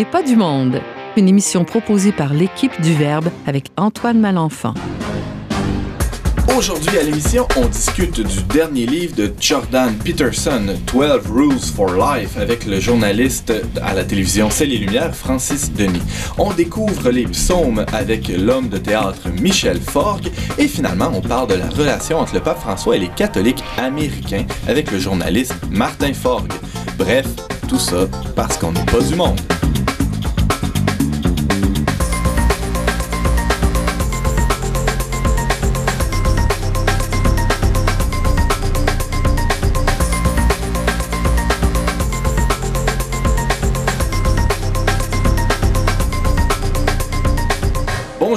[0.00, 0.80] n'est pas du monde.
[1.18, 4.72] Une émission proposée par l'équipe du Verbe avec Antoine Malenfant.
[6.56, 12.38] Aujourd'hui à l'émission, on discute du dernier livre de Jordan Peterson, 12 Rules for Life,
[12.38, 13.52] avec le journaliste
[13.82, 16.00] à la télévision Celle et Lumière, Francis Denis.
[16.38, 21.56] On découvre les psaumes avec l'homme de théâtre Michel Forgue et finalement, on parle de
[21.56, 26.54] la relation entre le pape François et les catholiques américains avec le journaliste Martin Forgue.
[26.96, 27.26] Bref,
[27.68, 29.38] tout ça parce qu'on n'est pas du monde.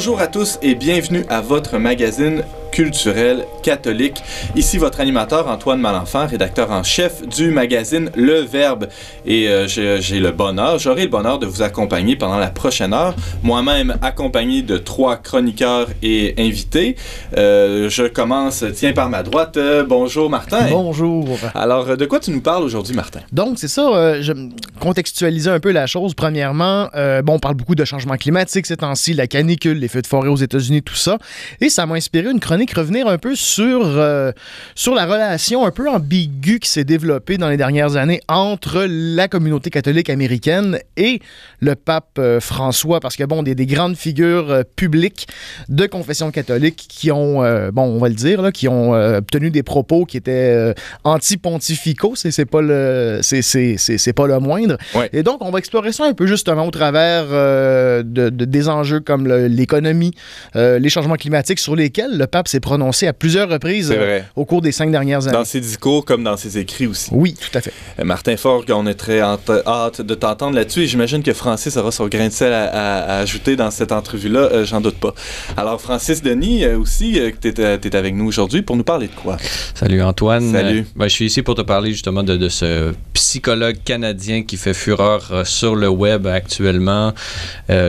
[0.06, 4.24] Bonjour à tous et bienvenue à votre magazine culturel catholique.
[4.56, 8.88] Ici votre animateur Antoine Malenfant, rédacteur en chef du magazine Le Verbe.
[9.28, 13.16] Et euh, j'ai le bonheur, j'aurai le bonheur de vous accompagner pendant la prochaine heure.
[13.44, 16.96] Moi-même accompagné de trois chroniqueurs et invités.
[17.38, 19.58] Euh, je commence, tiens, par ma droite.
[19.58, 20.68] Euh, bonjour Martin.
[20.72, 21.38] Bonjour.
[21.54, 23.20] Alors, de quoi tu nous parles aujourd'hui, Martin?
[23.32, 24.34] Donc, c'est ça, je
[24.80, 26.16] contextualiser un peu la chose.
[26.16, 26.90] Premièrement,
[27.24, 30.30] bon, on parle beaucoup de changement climatique ces temps-ci, la canicule, les feux de forêt
[30.30, 31.20] aux États-Unis, tout ça.
[31.62, 34.32] Et ça m'a inspiré une chronique revenir un peu sur, euh,
[34.76, 39.28] sur la relation un peu ambiguë qui s'est développée dans les dernières années entre la
[39.28, 41.20] communauté catholique américaine et
[41.60, 45.28] le pape euh, François, parce que, bon, des, des grandes figures euh, publiques
[45.70, 49.64] de confession catholique qui ont, bon, on va le dire, là, qui ont obtenu des
[49.64, 54.78] propos qui étaient anti-pontificaux, c'est pas le c'est pas le moindre.
[55.12, 59.28] Et donc, on va explorer ça un peu justement au travers de, des enjeux comme
[59.28, 60.14] l'économie,
[60.56, 64.62] les changements climatiques sur lesquels le pape s'est prononcé à plusieurs reprises euh, au cours
[64.62, 65.36] des cinq dernières années.
[65.36, 67.10] Dans ses discours comme dans ses écrits aussi.
[67.12, 67.74] Oui, tout à fait.
[68.00, 71.92] Euh, Martin Forgue, on est très hâte de t'entendre là-dessus et j'imagine que Francis aura
[71.92, 75.16] son grain de sel à, ajouter dans cette entrevue-là, euh, j'en doute pas.
[75.58, 79.38] Alors, Francis Denis aussi, tu es, avec nous aujourd'hui pour nous parler de quoi?
[79.74, 80.52] Salut Antoine.
[80.52, 80.86] Salut.
[80.96, 84.76] Ben, je suis ici pour te parler justement de, de ce psychologue canadien qui fait
[84.76, 87.14] fureur sur le web actuellement,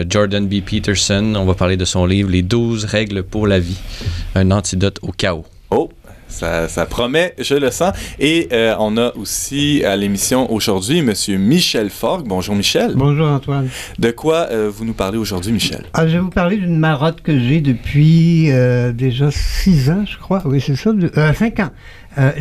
[0.09, 0.63] Jordan B.
[0.63, 1.35] Peterson.
[1.37, 3.79] On va parler de son livre Les 12 règles pour la vie.
[4.35, 5.45] Un antidote au chaos.
[5.71, 5.91] Oh,
[6.29, 7.93] ça, ça, promet, je le sens.
[8.19, 11.13] Et euh, on a aussi à l'émission aujourd'hui M.
[11.39, 12.27] Michel Forgue.
[12.27, 12.95] Bonjour Michel.
[12.97, 13.69] Bonjour Antoine.
[13.99, 15.85] De quoi euh, vous nous parlez aujourd'hui, Michel?
[15.93, 20.19] Ah, je vais vous parler d'une marotte que j'ai depuis euh, déjà six ans, je
[20.19, 20.43] crois.
[20.45, 20.91] Oui, c'est ça,
[21.35, 21.71] cinq ans.
[22.19, 22.33] Euh,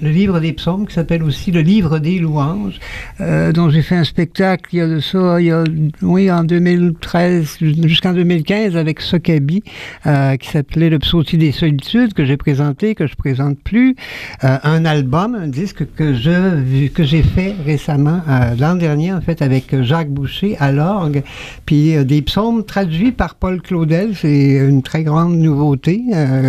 [0.00, 2.78] le livre des psaumes, qui s'appelle aussi le livre des louanges,
[3.20, 5.64] euh, dont j'ai fait un spectacle il y a de ça, il y a,
[6.02, 9.62] oui, en 2013 jusqu'en 2015 avec Sokabi,
[10.06, 13.96] euh, qui s'appelait Le Psautier des solitudes, que j'ai présenté, que je présente plus,
[14.44, 19.20] euh, un album, un disque que je que j'ai fait récemment euh, l'an dernier en
[19.20, 21.22] fait avec Jacques Boucher à l'orgue,
[21.66, 26.02] puis des psaumes traduits par Paul Claudel, c'est une très grande nouveauté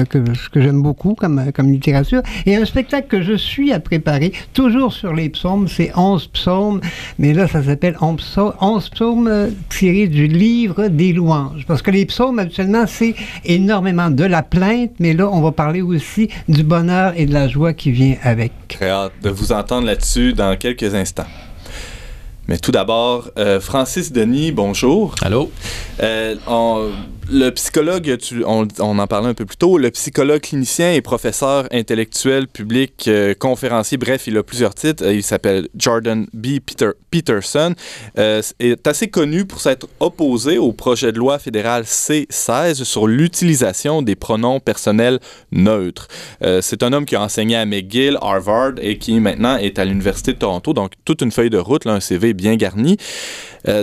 [0.09, 0.19] que
[0.51, 2.21] que j'aime beaucoup comme comme littérature.
[2.55, 6.81] Un spectacle que je suis à préparer, toujours sur les psaumes, c'est 11 psaumes,
[7.19, 11.65] mais là, ça s'appelle 11 psaumes euh, tirés du livre des louanges.
[11.67, 15.81] Parce que les psaumes, habituellement, c'est énormément de la plainte, mais là, on va parler
[15.81, 18.51] aussi du bonheur et de la joie qui vient avec.
[18.67, 21.27] Très hâte de vous entendre là-dessus dans quelques instants.
[22.47, 25.15] Mais tout d'abord, euh, Francis Denis, bonjour.
[25.21, 25.51] Allô?
[26.01, 26.35] Euh,
[27.31, 32.47] le psychologue, on, en parlait un peu plus tôt, le psychologue clinicien et professeur intellectuel
[32.47, 35.05] public, euh, conférencier, bref, il a plusieurs titres.
[35.05, 36.59] Euh, il s'appelle Jordan B.
[36.65, 37.73] Peter, Peterson.
[38.17, 44.01] Euh, est assez connu pour s'être opposé au projet de loi fédéral C-16 sur l'utilisation
[44.01, 45.19] des pronoms personnels
[45.51, 46.07] neutres.
[46.61, 50.33] C'est un homme qui a enseigné à McGill, Harvard et qui maintenant est à l'Université
[50.33, 52.97] de Toronto, donc toute une feuille de route, un CV bien garni.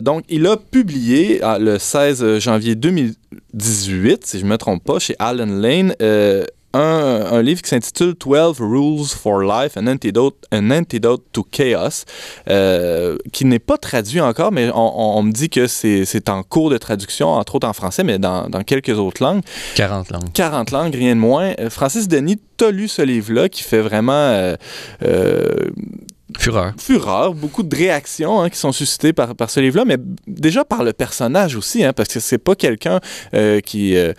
[0.03, 3.15] donc, il a publié le 16 janvier 2000
[3.55, 6.45] 18, si je ne me trompe pas, chez Alan Lane, euh,
[6.75, 12.05] un, livre qui s'intitule 12 Rules for Life, an Antidote, an antidote to Chaos,
[12.49, 16.79] euh, qui n'est pas traduit encore, mais on, me dit que c'est en cours de
[16.79, 19.43] traduction, entre autres en français, mais dans, dans, quelques autres langues.
[19.77, 20.33] 40 langues.
[20.33, 21.55] 40 langues, rien de moins.
[21.59, 24.55] Euh, Francis Denis, tu as lu ce livre-là qui fait vraiment...
[26.37, 26.75] Fureur.
[26.79, 29.97] Fureur, beaucoup de réactions hein, qui sont suscitées par, par ce livre-là, mais
[30.27, 33.01] déjà par le personnage aussi, hein, parce que c'est pas quelqu'un
[33.33, 34.13] euh, qui, euh,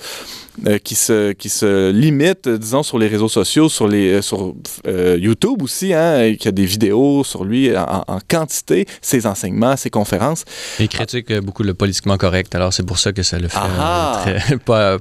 [0.65, 4.55] euh, qui, se, qui se limite, disons, sur les réseaux sociaux, sur, les, sur
[4.87, 10.45] YouTube aussi, hein, qui a des vidéos sur lui en, quantité, ses enseignements, ses conférences.
[10.79, 13.57] Il critique beaucoup le politiquement correct, alors c'est pour ça que ça le fait.
[13.61, 14.23] Ah.
[14.23, 14.97] Très, pas,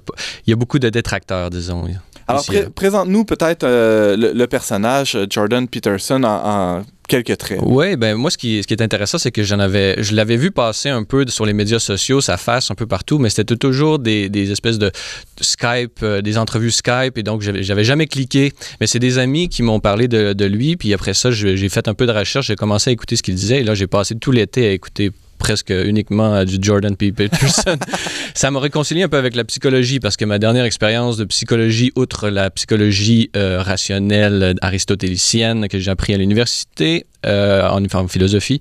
[0.46, 1.86] il y a beaucoup de détracteurs, disons.
[2.28, 2.44] Alors,
[2.74, 7.58] présente-nous peut-être le, personnage Jordan Peterson en quelques traits.
[7.62, 10.36] Oui, ben moi, ce qui, ce qui est intéressant, c'est que j'en avais, je l'avais
[10.36, 13.56] vu passer un peu sur les médias sociaux, sa face un peu partout, mais c'était
[13.56, 14.92] toujours des, des, espèces de
[15.40, 18.52] Skype, euh, des entrevues Skype, et donc j'avais jamais cliqué.
[18.80, 21.88] Mais c'est des amis qui m'ont parlé de, de, lui, puis après ça, j'ai fait
[21.88, 24.14] un peu de recherche, j'ai commencé à écouter ce qu'il disait, et là, j'ai passé
[24.14, 27.12] tout l'été à écouter presque uniquement du Jordan P.
[27.12, 27.76] Peterson.
[28.34, 31.92] ça m'a réconcilié un peu avec la psychologie parce que ma dernière expérience de psychologie,
[31.96, 38.60] outre la psychologie euh, rationnelle aristotélicienne que j'ai appris à l'université, euh, en, philosophie.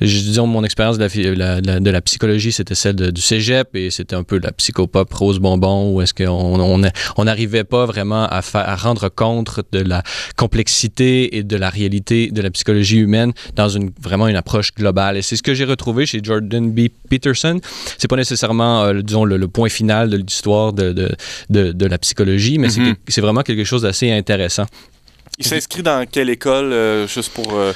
[0.00, 4.16] Je, disons, mon expérience de la, de la, psychologie, c'était celle du cégep et c'était
[4.16, 6.60] un peu la psychopop rose bonbon où est-ce qu'on
[7.16, 10.02] on n'arrivait on pas vraiment à, à rendre compte de la
[10.36, 15.16] complexité et de la réalité de la psychologie humaine dans une, vraiment une approche globale.
[15.16, 16.88] Et c'est ce que j'ai retrouvé chez Jordan B.
[17.08, 17.60] Peterson.
[17.98, 22.58] C'est pas nécessairement, euh, disons, le, point final de l'histoire de, de, de, la psychologie,
[22.58, 22.94] mais mm-hmm.
[23.08, 24.66] c'est vraiment quelque chose d'assez intéressant.
[25.44, 27.54] Il s'inscrit dans quelle école, euh, juste pour...
[27.54, 27.72] Euh,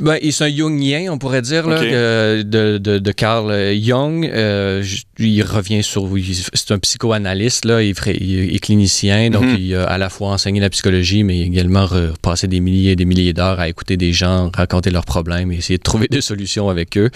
[0.00, 4.30] ben, il est un Jungien, on pourrait dire, là, de, de, de, Carl Jung.
[4.32, 4.84] Euh,
[5.18, 6.08] il revient sur.
[6.54, 9.56] C'est un psychoanalyste, là, il, il, est clinicien, donc mhm.
[9.58, 13.04] il a à la fois enseigné la psychologie, mais également repassé des milliers et des
[13.04, 16.68] milliers d'heures à écouter des gens raconter leurs problèmes et essayer de trouver des solutions
[16.68, 17.10] avec eux.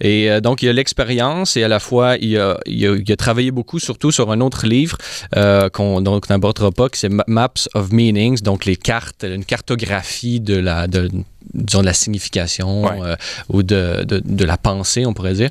[0.00, 3.50] Et euh, donc, il a l'expérience et à la fois, il a, il a, travaillé
[3.50, 4.98] beaucoup, surtout sur un autre livre
[5.36, 10.56] euh, qu'on n'abordera pas, qui c'est Maps of Meanings, donc les cartes, une cartographie de
[10.56, 10.86] la.
[10.86, 11.10] De,
[11.54, 13.16] disons, de la signification euh,
[13.48, 15.50] ou de, de, de, la pensée, on pourrait dire.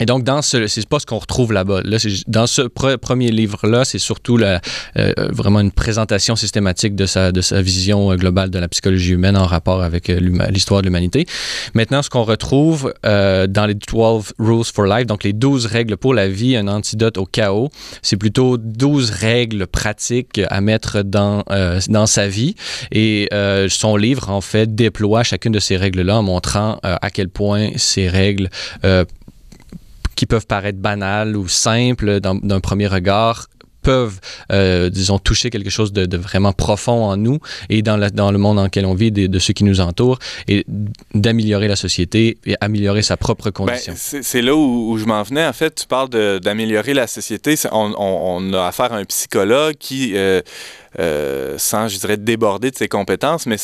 [0.00, 1.82] Et donc, dans ce, c'est pas ce qu'on retrouve là-bas.
[1.84, 4.60] Là, dans ce premier livre-là, c'est surtout la,
[4.96, 9.12] euh, vraiment une présentation systématique de sa, de sa vision euh, globale de la psychologie
[9.12, 10.18] humaine en rapport avec euh,
[10.50, 11.26] l'histoire de l'humanité.
[11.74, 16.14] Maintenant, ce qu'on retrouve dans les 12 Rules for Life, donc les 12 règles pour
[16.14, 17.70] la vie, un antidote au chaos,
[18.02, 21.44] c'est plutôt 12 règles pratiques à mettre dans,
[21.88, 22.54] dans sa vie.
[22.92, 23.28] Et
[23.68, 28.08] son livre, en fait, déploie chacune de ces règles-là en montrant à quel point ces
[28.08, 28.50] règles
[30.18, 33.46] qui peuvent paraître banales ou simples d'un premier regard
[33.82, 34.20] peuvent,
[34.52, 37.38] euh, disons, toucher quelque chose de, vraiment profond en nous
[37.68, 40.18] et dans, dans le monde dans lequel on vit, de, de ceux qui nous entourent,
[40.48, 40.64] et
[41.14, 43.94] d'améliorer la société et améliorer sa propre ben, condition.
[43.96, 45.46] c'est là où, je m'en venais.
[45.46, 46.08] En fait, tu parles
[46.40, 47.54] d'améliorer la société.
[47.72, 50.12] On, on, a affaire à un psychologue qui...
[50.16, 50.40] Euh,
[50.98, 53.56] euh, sans, je dirais, déborder de ses compétences, mais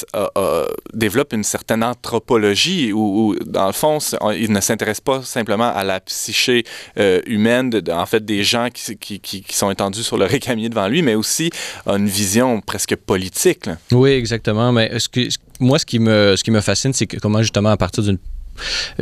[0.93, 3.99] développe une certaine anthropologie où, dans le fond,
[4.37, 6.64] il ne s'intéresse pas simplement à la psyché
[7.26, 11.02] humaine, en fait, des gens qui, qui, qui, sont étendus sur le récamier devant lui,
[11.02, 11.50] mais aussi
[11.86, 13.68] à une vision presque politique.
[13.92, 14.72] Oui, exactement.
[14.72, 14.90] Mais
[15.60, 18.18] moi, ce qui me, ce qui me fascine, c'est comment, justement, à partir d'une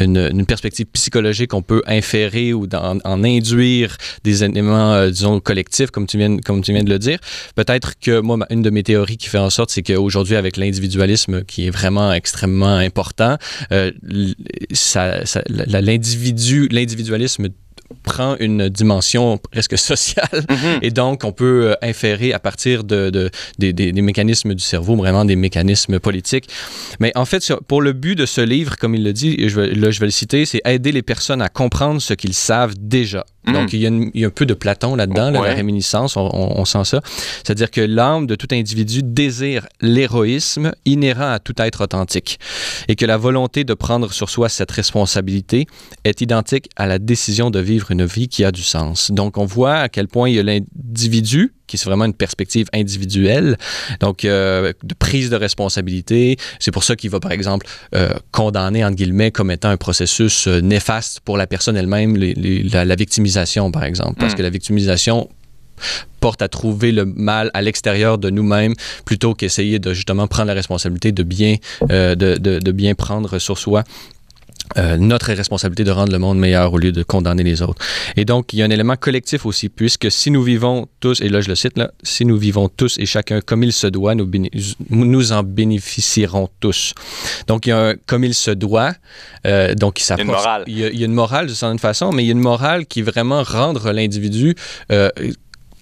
[0.00, 6.06] une, perspective psychologique, on peut inférer ou en, induire des éléments, euh, disons, collectifs, comme
[6.06, 7.18] tu, viens, comme tu viens de le dire.
[7.54, 11.44] Peut-être que moi, une de mes théories qui fait en sorte, c'est qu'aujourd'hui, avec l'individualisme
[11.44, 13.36] qui est vraiment extrêmement important,
[13.72, 13.90] euh,
[15.48, 17.48] l'individu, l'individualisme
[18.02, 20.78] prend une dimension presque sociale mhm.
[20.82, 25.36] et donc on peut euh, inférer à partir de, des, mécanismes du cerveau, vraiment des
[25.36, 26.48] mécanismes politiques.
[27.00, 29.90] Mais en fait, pour le but de ce livre, comme il le dit, je là
[29.90, 33.24] je vais le citer, c'est aider les personnes à comprendre ce qu'ils savent déjà.
[33.46, 33.86] Donc, il y,
[34.24, 37.00] a un peu de Platon là-dedans, la réminiscence, on, sent ça.
[37.42, 42.38] C'est-à-dire que l'âme de tout individu désire l'héroïsme inhérent à tout être authentique
[42.88, 45.66] et que la volonté de prendre sur soi cette responsabilité
[46.04, 49.10] est identique à la décision de vivre une vie qui a du sens.
[49.10, 52.68] Donc, on voit à quel point il y a l'individu qui est vraiment une perspective
[52.72, 53.56] individuelle,
[54.00, 56.36] donc euh, de prise de responsabilité.
[56.58, 60.46] C'est pour ça qu'il va, par exemple, euh, condamner, entre guillemets, comme étant un processus
[60.46, 64.16] euh, néfaste pour la personne elle-même, la, victimisation, par exemple.
[64.18, 64.36] Parce mm.
[64.36, 65.28] que la victimisation
[66.20, 70.54] porte à trouver le mal à l'extérieur de nous-mêmes plutôt qu'essayer de justement prendre la
[70.54, 71.56] responsabilité de bien,
[71.88, 73.82] de, de, de, bien prendre sur soi
[74.76, 77.84] euh, notre responsabilité de rendre le monde meilleur au lieu de condamner les autres.
[78.16, 81.28] Et donc, il y a un élément collectif aussi, puisque si nous vivons tous, et
[81.28, 84.14] là je le cite, là, si nous vivons tous et chacun comme il se doit,
[84.14, 84.28] nous,
[84.90, 86.94] nous en bénéficierons tous.
[87.46, 88.92] Donc, il y a un comme il se doit,
[89.46, 90.64] euh, donc il, y a une morale.
[90.66, 92.32] Il y a, il y a une morale de certaine façon, mais il y a
[92.32, 94.54] une morale qui vraiment rendre l'individu
[94.90, 95.10] euh,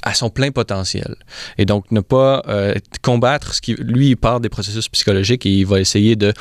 [0.03, 1.17] à son plein potentiel.
[1.59, 3.75] Et donc, ne pas euh, combattre ce qui...
[3.75, 6.33] Lui, il part des processus psychologiques et il va essayer de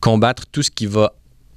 [0.00, 1.14] combattre tout ce qui va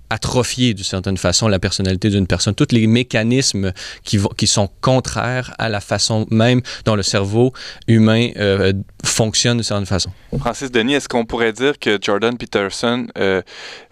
[0.10, 3.74] atrophier d'une certaine façon la personnalité d'une personne, tous les mécanismes
[4.04, 7.54] qui, qui sont contraires à la façon même dont le cerveau
[7.88, 8.74] humain euh,
[9.04, 10.12] fonctionne d'une certaine façon.
[10.38, 13.42] Francis Denis, est-ce qu'on pourrait dire que Jordan Peterson euh,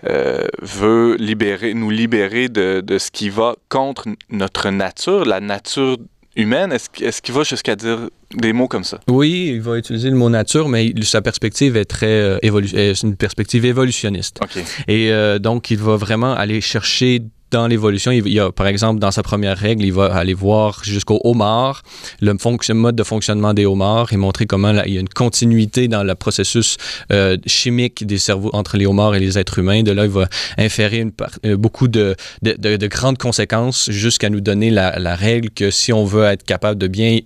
[0.07, 5.97] euh, veut libérer, nous libérer de, de, ce qui va contre notre nature, la nature
[6.38, 6.72] humaine.
[6.72, 9.00] Est-ce est qu'il va jusqu'à dire des mots comme ça?
[9.10, 13.01] Oui, il va utiliser le mot nature, mais sa perspective est très euh, évolu est
[13.03, 14.39] une perspective évolutionniste.
[14.41, 14.63] OK.
[14.88, 18.99] Et euh, donc, il va vraiment aller chercher dans l'évolution, il, y a, par exemple,
[18.99, 21.83] dans sa première règle, il va aller voir jusqu'au homard,
[22.21, 22.33] le
[22.73, 26.15] mode de fonctionnement des homards et montrer comment il y a une continuité dans le
[26.15, 26.77] processus
[27.11, 29.83] euh, chimique des cerveaux entre les homards et les êtres humains.
[29.83, 30.27] De là, il va
[30.57, 31.05] inférer
[31.45, 35.93] euh, beaucoup de, de, de, de, grandes conséquences jusqu'à nous donner la règle que si
[35.93, 37.19] on veut être capable de bien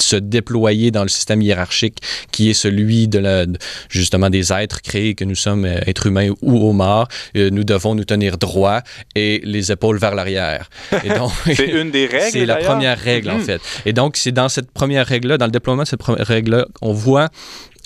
[0.00, 1.98] se déployer dans le système hiérarchique
[2.32, 3.44] qui est celui de la,
[3.88, 7.08] justement des êtres créés que nous sommes, euh, êtres humains ou homards.
[7.36, 8.80] Euh, nous devons nous tenir droit
[9.14, 10.70] et les épaules vers l'arrière.
[11.44, 12.30] c'est une des règles.
[12.32, 13.44] C'est la première règle, en mhm.
[13.44, 13.60] fait.
[13.86, 16.92] Et donc, c'est dans cette première règle-là, dans le déploiement de cette première règle-là, on
[16.92, 17.28] voit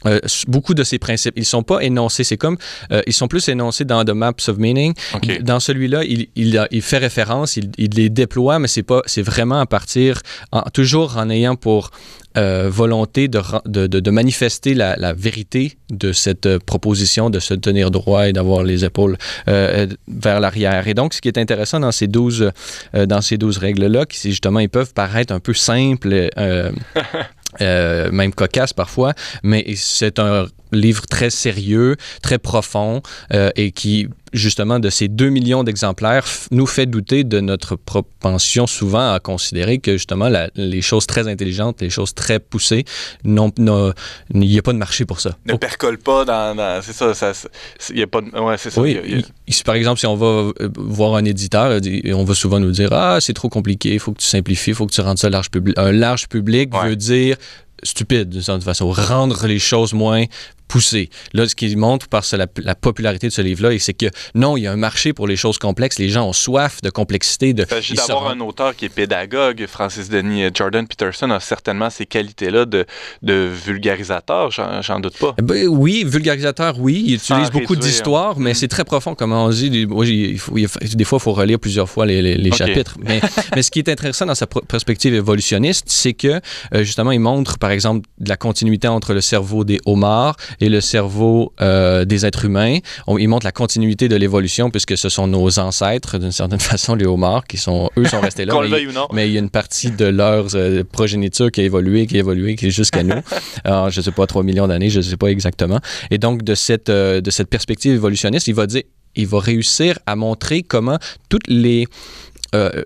[0.07, 0.19] euh,
[0.49, 2.25] beaucoup de ces principes, ils sont pas énoncés.
[2.25, 2.57] C'est comme,
[2.91, 4.95] euh, ils sont plus énoncés dans The Maps of Meaning.
[5.15, 5.39] Okay.
[5.41, 9.23] Dans celui-là, il, il, il, fait référence, il, il, les déploie, mais c'est pas, c'est
[9.23, 11.91] vraiment à partir, en, toujours en ayant pour
[12.39, 17.39] euh, volonté de, de, de, de manifester la, la, vérité de cette euh, proposition de
[17.39, 19.19] se tenir droit et d'avoir les épaules
[19.49, 20.89] euh, vers l'arrière.
[20.89, 22.51] Et donc, ce qui est intéressant dans ces 12,
[22.95, 26.31] dans ces 12 règles-là, c'est justement, ils peuvent paraître un peu simples.
[27.61, 33.03] Euh, même cocasse parfois, mais c'est un livre très sérieux, très profond
[33.35, 38.67] euh, et qui, justement, de ces 2 millions d'exemplaires, nous fait douter de notre propension
[38.67, 42.85] souvent à considérer que, justement, la, les choses très intelligentes, les choses très poussées,
[43.25, 45.37] il n'y a pas de marché pour ça.
[45.47, 46.55] Ne percole pas dans...
[46.55, 47.33] dans c'est ça, ça
[47.91, 48.31] il y a pas de...
[48.39, 48.81] Ouais, c'est ça.
[48.81, 49.65] Oui, y a, y a...
[49.65, 51.81] par exemple, si on va euh, voir un éditeur,
[52.15, 54.75] on va souvent nous dire «Ah, c'est trop compliqué, il faut que tu simplifies, il
[54.75, 56.89] faut que tu rendes ça large public.» Un large public ouais.
[56.91, 57.37] veut dire
[57.83, 60.25] stupide d'une certaine façon, rendre les choses moins
[60.73, 61.11] poussé.
[61.35, 64.63] Là, ce qui montre par la, la popularité de ce livre-là, c'est que non, il
[64.63, 65.99] y a un marché pour les choses complexes.
[65.99, 67.53] Les gens ont soif de complexité.
[67.53, 69.67] De, il s'agit d'avoir un auteur qui est pédagogue.
[69.67, 72.87] Francis Denis Jordan Peterson a certainement ces qualités-là de,
[73.21, 75.35] de vulgarisateur, j'en doute pas.
[75.43, 77.03] Ben, oui, vulgarisateur, oui.
[77.07, 78.55] Il utilise Sans beaucoup d'histoires, mais mm.
[78.55, 79.87] c'est très profond, comme on dit.
[79.87, 82.49] Moi, il faut, il faut, des fois, il faut relire plusieurs fois les, les, les
[82.49, 82.57] okay.
[82.57, 82.97] chapitres.
[83.03, 83.21] Mais,
[83.55, 86.41] mais, ce qui est intéressant dans sa perspective évolutionniste, c'est que,
[86.75, 90.69] euh, justement, il montre, par exemple, de la continuité entre le cerveau des homards et
[90.69, 92.79] le cerveau euh, des êtres humains.
[93.07, 96.95] On, il montre la continuité de l'évolution puisque ce sont nos ancêtres, d'une certaine façon,
[96.95, 98.55] les homards, qui sont, eux, sont restés là.
[98.61, 102.07] mais, il, mais, il y a une partie de leur euh, progéniture qui a évolué,
[102.07, 103.21] qui a évolué, qui est jusqu'à nous.
[103.65, 105.81] Alors, je ne sais pas, 3 millions d'années, je ne sais pas exactement.
[106.11, 108.83] Et donc, de cette, euh, de cette perspective évolutionniste, il va dire,
[109.15, 110.99] il va réussir à montrer comment
[111.29, 111.87] toutes les
[112.55, 112.83] euh,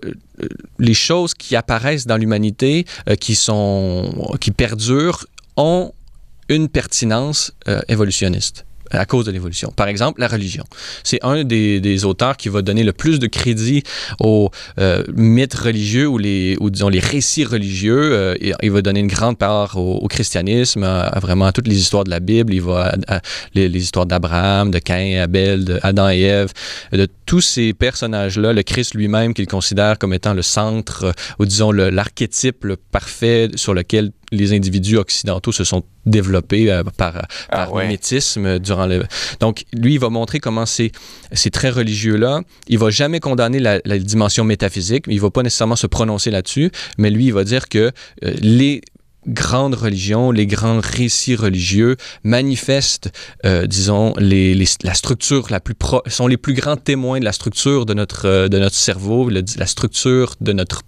[0.79, 5.25] les choses qui apparaissent dans l'humanité, euh, qui sont qui perdurent,
[5.57, 5.91] ont
[6.49, 9.71] une pertinence euh, évolutionniste à cause de l'évolution.
[9.75, 10.63] Par exemple, la religion.
[11.03, 13.83] C'est un des, auteurs qui va donner le plus de crédit
[14.19, 18.13] aux euh, mythes religieux ou, les, ou disons les récits religieux.
[18.13, 20.85] Euh, il va donner une grande part au, christianisme,
[21.21, 22.53] vraiment à toutes les histoires de la Bible.
[22.53, 23.21] Il va à,
[23.53, 26.51] les, histoires d'Abraham, de Caïn, Abel, de Adam et Ève,
[26.91, 31.71] de tous ces personnages-là, le Christ lui-même qu'il considère comme étant le centre ou disons
[31.71, 37.83] l'archétype parfait sur lequel les individus occidentaux se sont développés euh, par, par ah ouais.
[37.83, 39.03] mimétisme durant le...
[39.39, 40.91] Donc, lui, il va montrer comment ces,
[41.31, 45.75] ces traits religieux-là, il va jamais condamner la, la, dimension métaphysique, il va pas nécessairement
[45.75, 47.91] se prononcer là-dessus, mais lui, il va dire que
[48.23, 48.81] euh, les
[49.27, 53.11] grandes religions, les grands récits religieux manifestent,
[53.45, 57.25] euh, disons, les, les, la structure la plus pro sont les plus grands témoins de
[57.25, 60.81] la structure de notre, euh, de notre cerveau, le, la structure de notre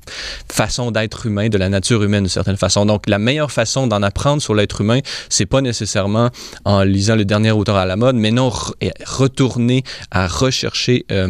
[0.51, 2.85] façon d'être humain, de la nature humaine d'une certaine façon.
[2.85, 6.29] Donc, la meilleure façon d'en apprendre sur l'être humain, c'est pas nécessairement
[6.65, 8.73] en lisant le dernier auteur à la mode, mais non re
[9.05, 11.29] retourner à rechercher euh,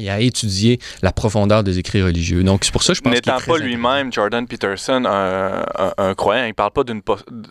[0.00, 2.42] et à étudier la profondeur des écrits religieux.
[2.42, 6.14] Donc, c'est pour ça que je pense N'étant pas lui-même, Jordan Peterson, un, un, un,
[6.14, 7.02] croyant, il parle pas d'une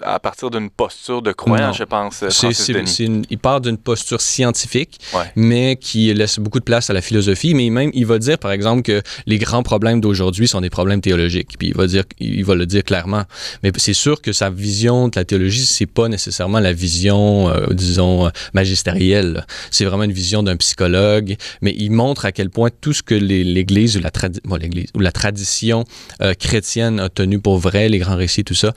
[0.02, 1.74] à partir d'une posture de croyant, non.
[1.74, 5.32] je pense, c'est, une, il part d'une posture scientifique, ouais.
[5.36, 7.54] mais qui laisse beaucoup de place à la philosophie.
[7.54, 11.02] Mais même, il va dire, par exemple, que les grands problèmes d'aujourd'hui sont des problèmes
[11.02, 11.58] théologiques.
[11.58, 13.24] Puis il va, dire, il va le dire clairement.
[13.64, 17.68] Mais c'est sûr que sa vision de la théologie, c'est pas nécessairement la vision, euh,
[17.72, 19.46] disons, magistérielle.
[19.72, 21.36] C'est vraiment une vision d'un psychologue.
[21.62, 24.12] Mais il montre à quel point tout ce que l'Église ou, la
[24.46, 24.58] bon,
[24.96, 25.84] ou la tradition
[26.22, 28.72] euh, chrétienne a tenu pour vrai, les grands récits, tout ça,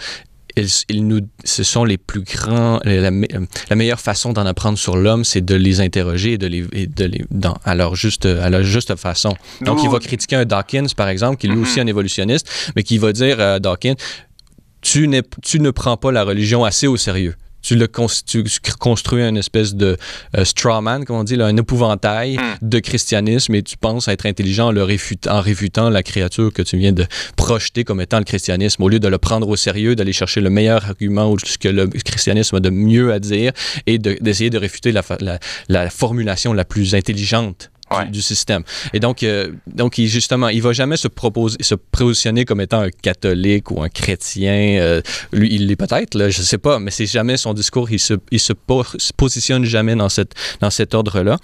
[0.57, 2.81] ils, ils nous, ce sont les plus grands.
[2.85, 3.13] La,
[3.71, 6.89] la meilleure façon d'en apprendre sur l'homme, c'est de les interroger et de les, et
[6.89, 9.33] de les dans, à, leur juste, à leur juste façon.
[9.61, 11.67] Donc, Nous, il va critiquer un Dawkins, par exemple, qui est lui mm -hmm.
[11.69, 13.95] aussi un évolutionniste, mais qui va dire à Dawkins
[14.81, 15.09] tu,
[15.49, 17.89] tu ne prends pas la religion assez au sérieux tu, le
[18.27, 18.45] tu,
[18.79, 19.97] construis une espèce de
[20.37, 22.57] euh, strawman, comme on dit, là, un épouvantail Hmm.
[22.63, 26.63] de christianisme et tu penses être intelligent en, le réfut- en réfutant la créature que
[26.63, 29.95] tu viens de projeter comme étant le christianisme, au lieu de le prendre au sérieux,
[29.97, 33.53] d'aller chercher le meilleur argument ou ce que le christianisme a de mieux à dire
[33.87, 35.39] et de- d'essayer de, réfuter la, fa- la-
[35.69, 38.09] la formulation la plus intelligente Ouais.
[38.09, 38.63] du, système.
[38.93, 42.81] Et donc, euh, donc il, justement, il va jamais se proposer, se positionner comme étant
[42.81, 44.79] un catholique ou un chrétien.
[44.81, 45.01] euh,
[45.33, 47.91] lui, il l'est peut-être, là, je sais pas, mais c'est jamais son discours.
[47.91, 51.37] Il se, il se, po- se positionne jamais dans, cette, dans cet ordre-là.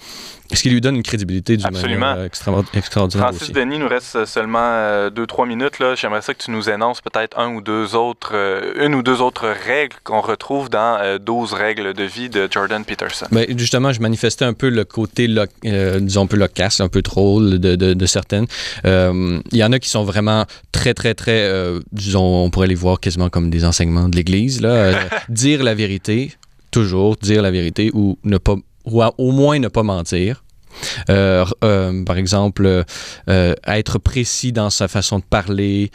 [0.53, 2.15] Ce qui lui donne une crédibilité d'une Absolument.
[2.17, 3.51] euh, extra- extraordinaire Francis aussi.
[3.53, 5.79] Denis, il nous reste seulement 2-3 minutes.
[5.79, 5.95] là.
[5.95, 9.21] J'aimerais ça que tu nous énonces peut-être un ou deux autres, euh, une ou deux
[9.21, 13.27] autres règles qu'on retrouve dans euh, 12 règles de vie de Jordan Peterson.
[13.31, 16.89] Ben, justement, je manifestais un peu le côté, lo- euh, disons, un peu loquace, un
[16.89, 18.47] peu drôle de, de- de certaines.
[18.85, 22.67] Euh, Il y en a qui sont vraiment très, très, très, euh, disons, on pourrait
[22.67, 24.61] les voir quasiment comme des enseignements de l'Église.
[24.63, 24.93] Euh,
[25.29, 26.33] dire la vérité,
[26.71, 30.43] toujours dire la vérité, ou ne pas, ou à- au moins ne pas mentir.
[31.09, 32.83] Euh, euh, par exemple,
[33.29, 35.91] euh, être précis dans sa façon de parler.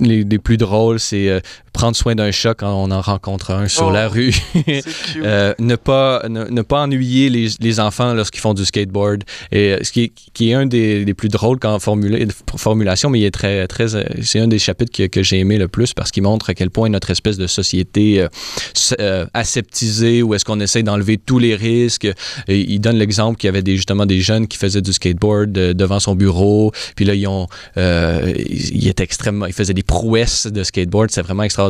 [0.00, 1.42] les, plus drôles, c'est
[1.76, 3.90] prendre soin d'un chat quand on en rencontre un sur Oh.
[3.90, 4.34] la rue.
[5.18, 9.24] Euh, ne, pas, ne, ne pas ennuyer les, les enfants lorsqu'ils font du skateboard.
[9.52, 13.08] Et euh, ce qui est, qui est un des, des plus drôles quand formulé, formulation,
[13.10, 15.68] mais il est très, très, euh, c'est un des chapitres que, que j'ai aimé le
[15.68, 18.28] plus parce qu'il montre à quel point notre espèce de société euh,
[19.00, 22.08] euh, aseptisée, où est-ce qu'on essaie d'enlever tous les risques.
[22.48, 25.50] Et il donne l'exemple qu'il y avait des, justement des jeunes qui faisaient du skateboard
[25.52, 26.72] devant son bureau.
[26.94, 31.10] Puis là, ils ont, ils, ils étaient extrêmement, ils faisaient des prouesses de skateboard.
[31.10, 31.65] C'est vraiment extraordinaire.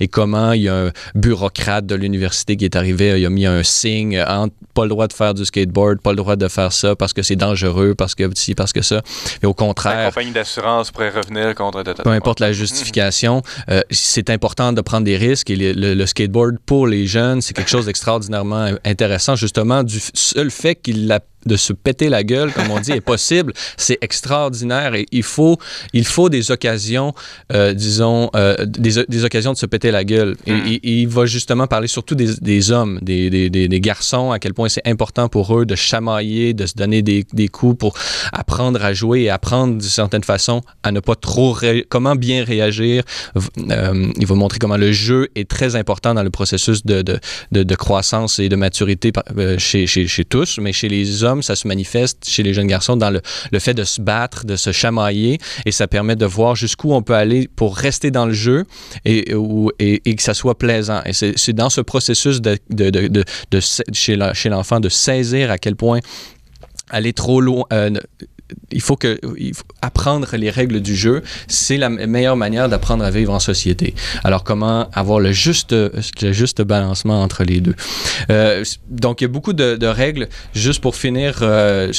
[0.00, 3.46] Et comment il y a un bureaucrate de l'université qui est arrivé, il a mis
[3.46, 6.72] un signe entre pas le droit de faire du skateboard, pas le droit de faire
[6.72, 9.02] ça parce que c'est dangereux, parce que ci, parce que ça.
[9.40, 11.84] Mais au La contraire, compagnie d'assurance pourrait revenir contre...
[12.02, 16.06] peu importe la justification, euh, c'est important de prendre des risques et le, le- le
[16.06, 21.20] skateboard pour les jeunes, c'est quelque chose d'extraordinairement intéressant, justement, du seul fait qu'il a
[21.46, 23.52] de se péter la gueule, comme on dit, est possible.
[23.76, 25.58] C'est extraordinaire et il faut,
[25.92, 27.14] il faut des occasions,
[27.52, 30.36] euh, disons, euh, des, des occasions de se péter la gueule.
[30.46, 30.66] Et, Mm.
[30.66, 34.68] et il va justement parler surtout des, des hommes, des, des- garçons, à quel point
[34.68, 37.94] c'est important pour eux de chamailler, de se donner des, des coups pour
[38.32, 42.44] apprendre à jouer et apprendre d'une certaine façon à ne pas trop, ré- comment bien
[42.44, 43.02] réagir.
[43.70, 47.18] Euh, il va montrer comment le jeu est très important dans le processus de, de,
[47.52, 49.12] de, de croissance et de maturité
[49.58, 53.10] chez, chez tous, mais chez les hommes, ça se manifeste chez les jeunes garçons dans
[53.10, 53.20] le,
[53.52, 57.02] le fait de se battre, de se chamailler, et ça permet de voir jusqu'où on
[57.02, 58.64] peut aller pour rester dans le jeu
[59.04, 61.00] et, ou- et, et que ça soit plaisant.
[61.04, 63.08] Et c'est dans ce processus de, de, de,
[63.50, 63.60] de,
[63.92, 66.00] chez l'enfant de saisir à quel point
[66.90, 67.64] aller trop loin.
[67.72, 67.90] euh,
[68.72, 69.18] il faut que
[69.82, 73.94] apprendre les règles du jeu, c'est la me- meilleure manière d'apprendre à vivre en société.
[74.24, 77.74] Alors comment avoir le juste le juste balancement entre les deux.
[78.30, 80.28] Euh, donc il y a beaucoup de, règles.
[80.54, 81.92] Juste pour finir, euh,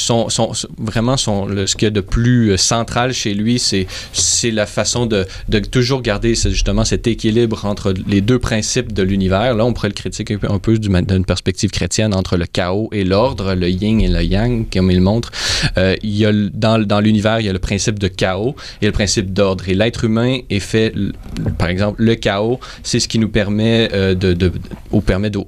[0.78, 4.65] vraiment le- ce qu'il y a de plus euh, central chez lui, c'est c'est la
[4.65, 9.54] façon de, de toujours garder justement cet équilibre entre les deux principes de l'univers.
[9.56, 12.46] Là, on pourrait le critiquer un peu, un peu du- d'une perspective chrétienne entre le
[12.46, 15.32] chaos et l'ordre, le yin et le yang, comme il montre.
[15.78, 18.86] Euh, il y a le- dans, l'univers, il y a le principe de chaos et
[18.86, 19.68] le principe d'ordre.
[19.68, 20.94] Et l'être humain est fait,
[21.58, 24.52] par exemple, le chaos, c'est ce qui nous permet euh, de, de,
[25.06, 25.40] permet de,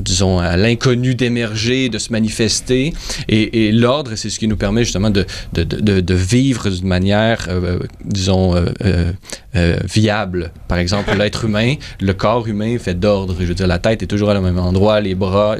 [0.00, 2.92] disons, à l'inconnu d'émerger, de se manifester.
[3.28, 5.24] Et, l'ordre, c'est ce qui nous permet justement de,
[6.14, 8.66] vivre d'une manière, euh, disons, euh,
[9.56, 10.52] euh, viable.
[10.68, 13.36] Par exemple, l'être humain, le corps humain fait d'ordre.
[13.38, 15.56] Je veux dire, la tête est toujours à le même endroit, les bras,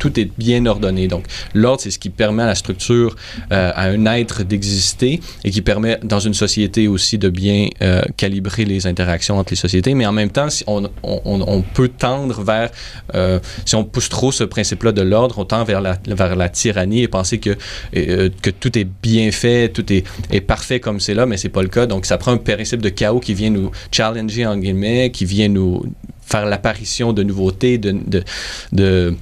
[0.00, 1.06] tout est bien ordonné.
[1.06, 3.14] Donc, l'ordre, c'est ce qui permet à la structure,
[3.52, 8.02] euh, à un être d'exister et qui permet dans une société aussi de bien euh,
[8.16, 9.94] calibrer les interactions entre les sociétés.
[9.94, 12.70] Mais en même temps, si on, peut tendre vers,
[13.14, 16.48] euh, si on pousse trop ce principe-là de l'ordre, on tend vers la, vers la
[16.48, 17.56] tyrannie et penser que,
[17.92, 21.68] que tout est bien fait, tout est, parfait comme c'est là, mais c'est pas le
[21.68, 21.86] cas.
[21.86, 25.48] Donc, ça prend un principe de chaos qui vient nous challenger, en guillemets, qui vient
[25.48, 25.84] nous
[26.24, 29.14] faire l'apparition de nouveautés, de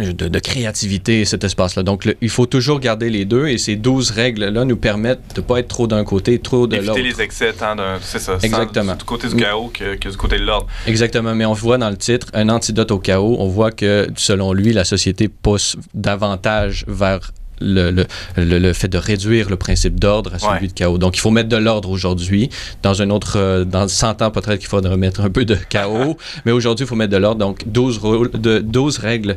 [0.00, 1.82] de, de créativité, cet espace-là.
[1.82, 5.40] Donc, le- il faut toujours garder les deux et ces 12 règles-là nous permettent de
[5.40, 6.98] ne pas être trop d'un côté, trop de l'autre.
[6.98, 7.98] Éviter les excès, tant d'un.
[8.00, 8.36] C'est ça.
[8.42, 8.94] Exactement.
[8.94, 10.66] du côté du chaos que, que du côté de l'ordre.
[10.86, 13.36] Exactement, mais on voit dans le titre un antidote au chaos.
[13.38, 18.06] On voit que, selon lui, la société pousse davantage vers le, le,
[18.36, 20.66] le, le fait de réduire le principe d'ordre à celui Ouais.
[20.68, 20.96] de chaos.
[20.96, 22.50] Donc, il faut mettre de l'ordre aujourd'hui.
[22.84, 26.16] Dans un autre, euh, dans 100 ans, peut-être qu'il faudra mettre un peu de chaos,
[26.44, 27.40] mais aujourd'hui, il faut mettre de l'ordre.
[27.40, 29.36] Donc, 12, rôles- de, 12 règles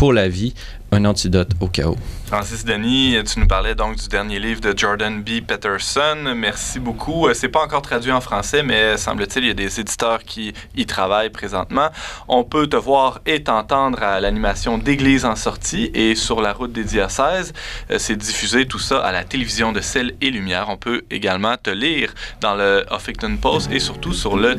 [0.00, 0.54] pour la vie,
[0.92, 1.96] un antidote au chaos.
[2.26, 5.40] Francis Denis, tu nous parlais donc du dernier livre de Jordan B.
[5.44, 6.32] Peterson.
[6.36, 7.26] Merci beaucoup.
[7.26, 10.52] Euh, c'est pas encore traduit en français, mais semble-t-il, il y a des éditeurs qui
[10.76, 11.88] y travaillent présentement.
[12.28, 16.72] On peut te voir et t'entendre à l'animation d'Église en sortie et sur la route
[16.72, 17.52] des diocèses.
[17.90, 20.66] Euh, c'est diffusé tout ça à la télévision de Celle et Lumière.
[20.68, 24.54] On peut également te lire dans le Huffington Post et surtout sur le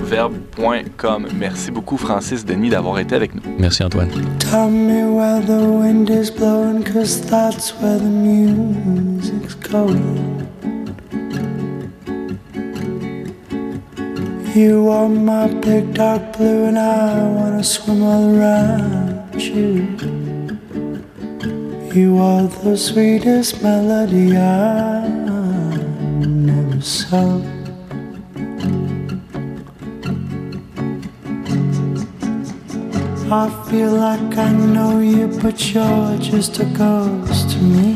[0.00, 1.28] verbe.com.
[1.36, 3.42] Merci beaucoup, Francis Denis, d'avoir été avec nous.
[3.58, 4.10] Merci, Antoine.
[6.94, 10.46] Cause that's where the music's going.
[14.54, 19.88] You are my big dark blue, and I wanna swim all around you.
[21.92, 25.10] You are the sweetest melody I've
[26.26, 27.53] never saw.
[33.36, 37.90] I feel like I know you, but you're just a ghost to me.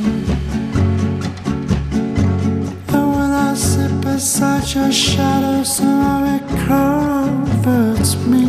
[2.89, 8.47] And when I sit beside your shadow, somehow it comforts me.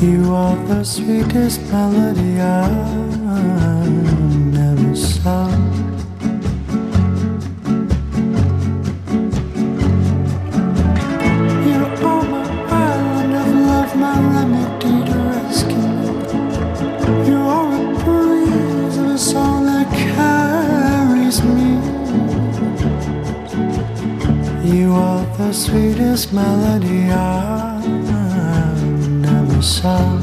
[0.00, 3.09] You are the sweetest melody I
[26.00, 27.84] sweetest melody I
[29.20, 30.19] never saw.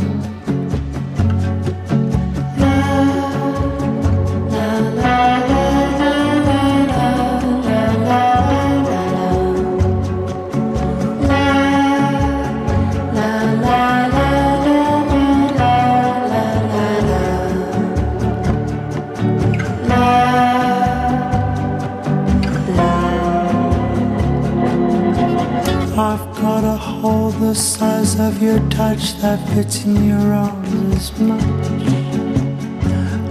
[27.48, 31.42] Of your touch that fits in your arms as much.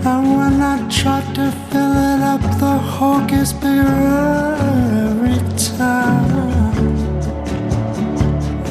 [0.07, 3.85] And when I try to fill it up, the hole gets bigger
[5.05, 5.37] every
[5.77, 6.57] time.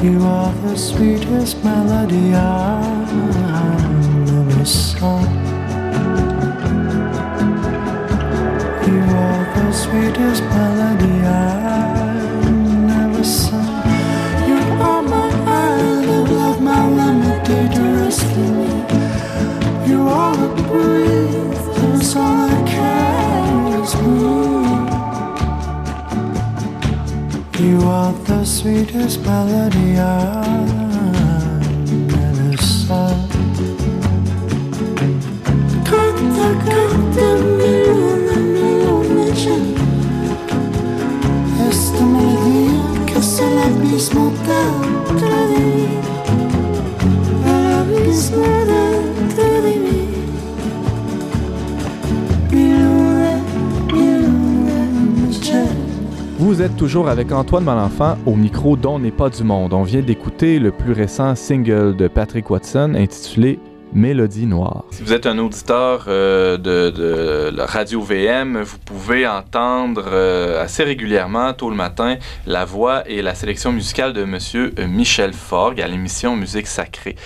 [0.02, 3.36] You are the sweetest melody I've
[4.50, 5.30] ever sung.
[8.88, 11.95] You are the sweetest melody I've
[28.46, 29.98] sweetest melody.
[29.98, 30.85] I've
[56.56, 59.74] Vous êtes toujours avec Antoine Malenfant au micro dont n'est pas du monde.
[59.74, 63.58] On vient d'écouter le plus récent single de Patrick Watson intitulé
[63.96, 64.84] Mélodie Noire.
[64.90, 70.84] Si vous êtes un auditeur euh, de, la radio VM, vous pouvez entendre euh, assez
[70.84, 75.80] régulièrement, tôt le matin, la voix et la sélection musicale de Monsieur euh, Michel Forgue
[75.80, 77.16] à l'émission Musique Sacrée.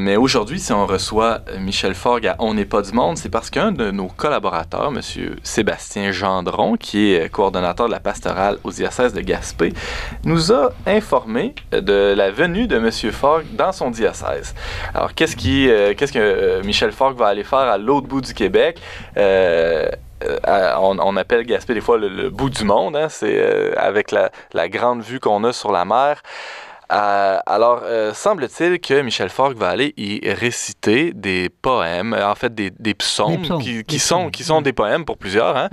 [0.00, 3.50] mais aujourd'hui, si on reçoit Michel Forgue à On n'est pas du monde, c'est parce
[3.50, 9.12] qu'un de nos collaborateurs, Monsieur Sébastien Gendron, qui est coordonnateur de la pastorale au diocèse
[9.12, 9.72] de Gaspé,
[10.24, 14.54] nous a informé de la venue de Monsieur Forgue dans son diocèse.
[14.94, 18.34] Alors, qu'est-ce qui qu'est-ce que euh, Michel Fork va aller faire à l'autre bout du
[18.34, 18.80] Québec?
[19.16, 19.88] Euh,
[20.24, 23.08] euh, on, appelle Gaspé des fois le, bout du monde, hein?
[23.08, 26.22] c'est avec la, grande vue qu'on a sur la mer.
[26.88, 27.82] alors,
[28.14, 33.98] semble-t-il que Michel Fork va aller y réciter des poèmes, en fait des, psaumes, qui,
[33.98, 35.68] sont, qui sont des poèmes pour plusieurs, hein?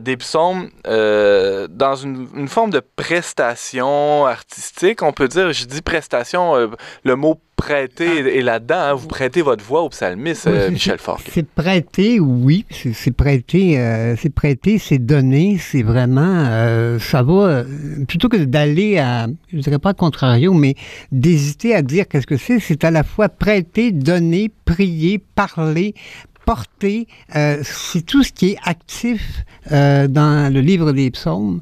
[0.00, 6.70] des psaumes dans une, une, forme de prestation artistique, on peut dire, je dis prestation,
[7.02, 8.28] le mot prêter, ah.
[8.28, 11.28] et là-dedans, hein, vous prêtez votre voix au psalmiste, euh, Michel Fork.
[11.30, 12.64] C'est prêter, oui.
[12.70, 17.64] C'est prêter, euh, c'est prêter, c'est donner, c'est vraiment, euh, ça va,
[18.06, 20.76] plutôt que d'aller à, je dirais pas contrario, mais
[21.12, 25.94] d'hésiter à dire qu'est-ce que c'est, c'est à la fois prêter, donner, prier, parler,
[26.48, 27.06] portée,
[27.36, 31.60] euh, c'est tout ce qui est actif euh, dans le livre des psaumes,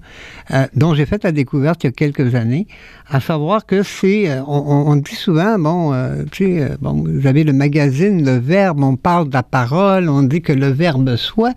[0.53, 2.69] euh, dont j'ai fait la découverte il y a quelques années,
[3.09, 5.93] à savoir que c'est, euh, on, dit souvent, bon,
[6.31, 10.23] tu sais, bon, vous avez le magazine, le verbe, on parle de la parole, on
[10.23, 11.55] dit que le verbe soit,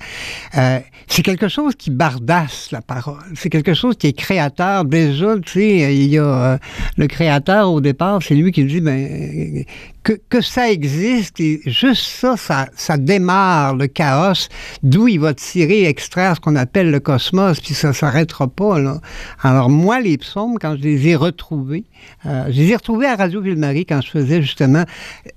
[0.52, 4.86] c'est quelque chose qui bardasse la parole, c'est quelque chose qui est créateur.
[4.86, 6.58] Déjà, tu sais, il y a
[6.98, 9.63] le créateur au départ, c'est lui qui dit, ben,
[10.10, 14.48] que, que ça existe, et juste ça, ça, ça démarre le chaos,
[14.82, 18.80] d'où il va tirer, extraire ce qu'on appelle le cosmos, puis ça s'arrêtera pas.
[18.80, 19.00] Là.
[19.43, 21.84] Alors moi, les psaumes, quand je les ai retrouvés,
[22.26, 24.84] euh, je les ai retrouvés à Radio Ville-Marie quand je faisais justement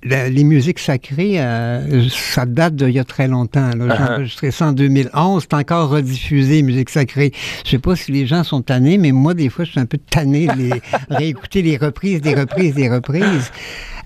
[0.01, 1.35] le- les musiques sacrées.
[1.39, 3.69] euh, ça date d'il y a très longtemps.
[3.77, 3.95] là.
[3.95, 7.31] J'ai enregistré ça en 2011, c'est encore rediffusé, musique sacrée.
[7.65, 9.85] Je sais pas si les gens sont tannés, mais moi, des fois, je suis un
[9.85, 13.51] peu tanné de les réécouter les reprises, des reprises, des reprises.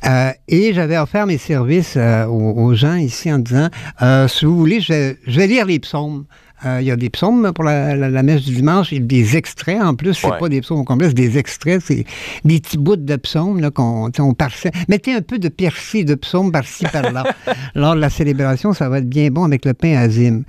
[0.06, 3.70] Euh, et j'avais offert mes services euh, aux, aux gens ici en disant,
[4.02, 6.26] euh, si vous voulez, je vais, je vais lire les psaumes.
[6.66, 9.80] Il y a des psaumes pour la, la- la messe du dimanche et des extraits
[9.80, 10.16] en plus.
[10.16, 10.40] C'est Ouais.
[10.40, 11.84] pas des psaumes au complet, c'est des extraits.
[11.86, 12.04] C'est
[12.46, 14.72] des petits bouts de psaumes là, qu'on on parsait.
[14.90, 17.26] Mettez un peu de persil de psaumes par-ci, par-là.
[17.76, 20.42] Lors de la célébration, ça va être bien bon avec le pain azim.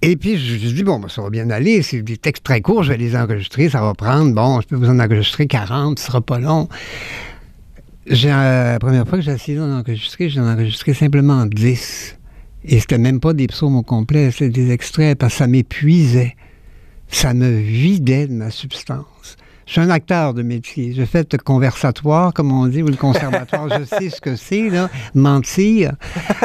[0.00, 1.82] Et puis, je je dis, bon, ben, ça va bien aller.
[1.82, 3.68] C'est des textes très courts, je vais les enregistrer.
[3.70, 6.68] Ça va prendre, bon, je peux vous en enregistrer 40, ce sera pas long.
[8.06, 12.18] J'ai, euh, la première fois que j'ai essayé d'en enregistrer, j'en ai enregistré simplement 10.
[12.66, 16.36] Et c'était même pas des psaumes au complet, c'était des extraits parce que ça m'épuisait.
[17.08, 19.36] Ça me vidait de ma substance.
[19.66, 20.92] Je suis un acteur de métier.
[20.92, 23.68] J'ai fait le conversatoire, comme on dit, ou le conservatoire.
[23.70, 24.90] je sais ce que c'est, là.
[25.14, 25.92] Mentir,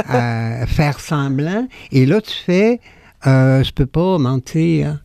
[0.10, 1.67] euh, faire semblant.
[1.91, 2.80] Et là, tu fais,
[3.28, 5.04] euh, je peux pas mentir.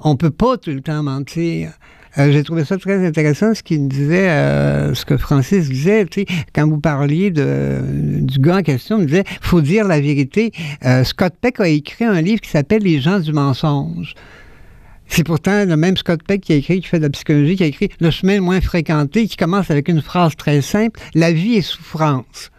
[0.00, 1.72] On peut pas tout le temps mentir.
[2.18, 6.20] Euh, J'ai trouvé ça très intéressant, ce qu'il disait, euh, ce que Francis disait, tu
[6.20, 7.80] sais, quand vous parliez de,
[8.20, 10.52] du gars en question, il disait, faut dire la vérité.
[10.84, 14.14] Euh, Scott Peck a écrit un livre qui s'appelle Les gens du mensonge.
[15.06, 17.64] C'est pourtant le même Scott Peck qui a écrit, qui fait de la psychologie, qui
[17.64, 21.32] a écrit Le chemin le moins fréquenté, qui commence avec une phrase très simple La
[21.32, 22.51] vie est souffrance.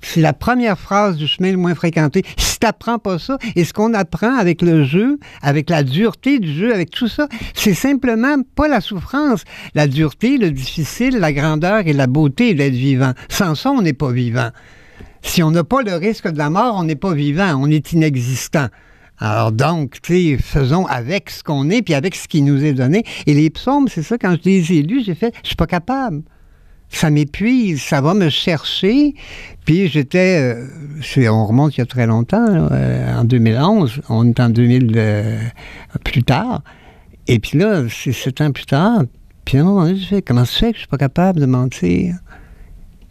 [0.00, 2.22] C'est la première phrase du chemin le moins fréquenté.
[2.36, 6.38] Si tu n'apprends pas ça, et ce qu'on apprend avec le jeu, avec la dureté
[6.38, 9.44] du jeu, avec tout ça, c'est simplement pas la souffrance.
[9.74, 13.12] La dureté, le difficile, la grandeur et la beauté d'être vivant.
[13.28, 14.50] Sans ça, on n'est pas vivant.
[15.22, 17.92] Si on n'a pas le risque de la mort, on n'est pas vivant, on est
[17.92, 18.68] inexistant.
[19.18, 19.98] Alors donc,
[20.40, 23.02] faisons avec ce qu'on est, puis avec ce qui nous est donné.
[23.26, 25.66] Et les psaumes, c'est ça, quand je les ai lus, j'ai fait, je suis pas
[25.66, 26.22] capable.
[26.88, 29.14] Ça m'épuise, ça va me chercher.
[29.64, 30.54] Puis j'étais,
[31.16, 34.92] euh, on remonte il y a très longtemps, euh, en 2011, on est en 2000
[34.96, 35.40] euh,
[36.04, 36.62] plus tard.
[37.26, 39.02] Et puis là, c'est sept ans plus tard,
[39.44, 41.40] puis à un moment donné, je fais, comment se fait que je suis pas capable
[41.40, 42.14] de mentir?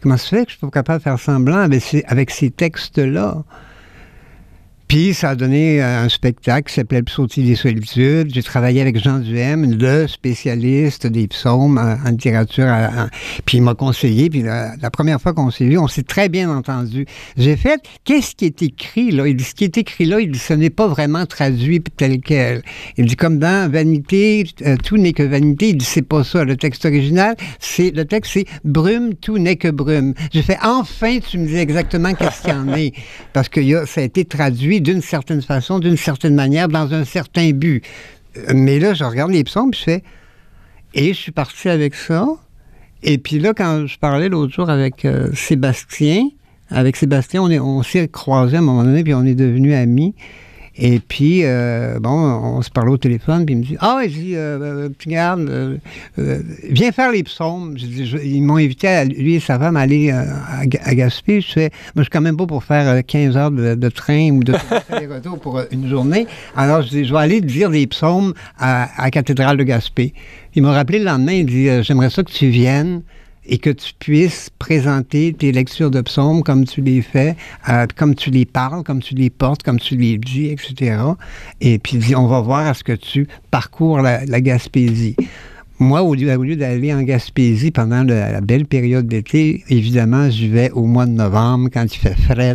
[0.00, 3.44] Comment se fait que je suis pas capable de faire semblant avec avec ces textes-là?
[4.88, 8.32] Puis ça a donné euh, un spectacle qui s'appelait Le Psautier des solitudes.
[8.32, 12.66] J'ai travaillé avec Jean Duhem, le spécialiste des psaumes en, en littérature.
[12.66, 13.08] en-
[13.44, 14.30] puis il m'a conseillé.
[14.30, 17.04] Puis la, la première fois qu'on s'est vu, on s'est très bien entendu.
[17.36, 19.26] J'ai fait, qu'est-ce qui est écrit là?
[19.26, 22.20] Il dit, ce qui est écrit là, il dit, ce n'est pas vraiment traduit tel
[22.20, 22.62] quel.
[22.96, 25.70] Il dit, comme dans Vanité, euh, tout n'est que vanité.
[25.70, 26.44] Il dit, c'est pas ça.
[26.44, 30.14] Le texte original, c'est, le texte, c'est brume, tout n'est que brume.
[30.32, 32.92] J'ai fait, enfin, tu me dis exactement qu'est-ce qu'il y en est.
[33.32, 36.92] Parce que y a- ça a été traduit d'une certaine façon, d'une certaine manière, dans
[36.94, 37.82] un certain but.
[38.36, 40.02] Euh, Mais là, je regarde les psaumes, je fais,
[40.94, 42.26] et je suis parti avec ça.
[43.02, 46.28] Et puis là, quand je parlais l'autre jour avec euh, Sébastien,
[46.70, 49.74] avec Sébastien, on, est- on s'est croisés à un moment donné, puis on est devenus
[49.74, 50.14] amis.
[50.78, 54.12] Et puis, euh, bon, on se parlait au téléphone, puis il me dit Ah, il
[54.12, 55.76] dit, euh, euh, euh,
[56.18, 56.38] euh,
[56.70, 57.76] viens faire les psaumes.
[57.78, 61.40] Je- ils m'ont invité, à, lui et sa femme, à aller à, Ga- à Gaspé.
[61.40, 63.88] Je fais Moi, je suis quand même pas pour faire euh, 15 heures de, de
[63.88, 64.52] train ou de
[65.14, 66.26] retour pour une journée.
[66.54, 70.12] Alors, je dis Je vais aller dire des psaumes à, à la cathédrale de Gaspé.
[70.54, 73.02] Il m'a rappelé le lendemain, il dit J'aimerais ça que tu viennes
[73.48, 77.36] et que tu puisses présenter tes lectures de psaumes comme tu les fais,
[77.68, 80.98] euh, comme tu les parles, comme tu les portes, comme tu les dis, etc.
[81.60, 85.16] Et puis, on va voir à ce que tu parcours la Gaspésie.
[85.78, 90.70] Moi, au lieu, d'aller en Gaspésie pendant le- la belle période d'été, évidemment, j'y vais
[90.70, 92.54] au mois de novembre quand il fait fret,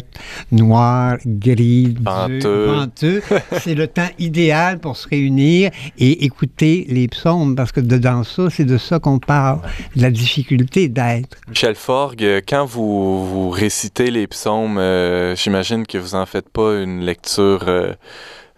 [0.51, 3.21] noir, gris, venteux.
[3.59, 8.49] C'est le temps idéal pour se réunir et écouter les psaumes, parce que dedans ça,
[8.49, 9.59] c'est de ça qu'on parle,
[9.95, 11.37] de la difficulté d'être.
[11.47, 16.49] Michel Forgue, euh, quand vous, vous récitez les psaumes, euh, j'imagine que vous en faites
[16.49, 17.93] pas une lecture euh,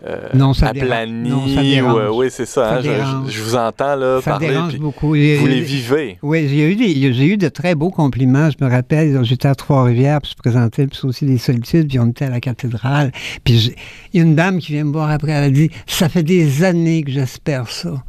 [0.06, 1.30] euh, Non, ça aplani.
[1.30, 1.98] Non, ça ou, dérange.
[2.00, 2.82] euh, oui, c'est ça.
[2.82, 4.50] Ça hein, je- vous entends là, Ça parler.
[4.50, 5.08] dérange beaucoup.
[5.10, 6.18] Vous les vivez.
[6.22, 8.50] Oui, j'ai eu, des- j'ai eu de très beaux compliments.
[8.50, 12.08] Je me rappelle, j'étais à Trois-Rivières, puis je présentais le aussi des solitudes, puis on
[12.08, 13.12] était à la cathédrale.
[13.44, 13.74] Puis
[14.14, 16.24] il y a une dame qui vient me voir après, elle a dit Ça fait
[16.24, 18.04] des années que j'espère ça.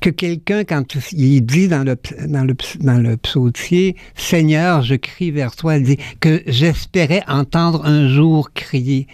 [0.00, 5.30] Que quelqu'un, quand il dit dans le, dans, le, dans le psautier Seigneur, je crie
[5.30, 9.06] vers toi, elle dit que j'espérais entendre un jour crier.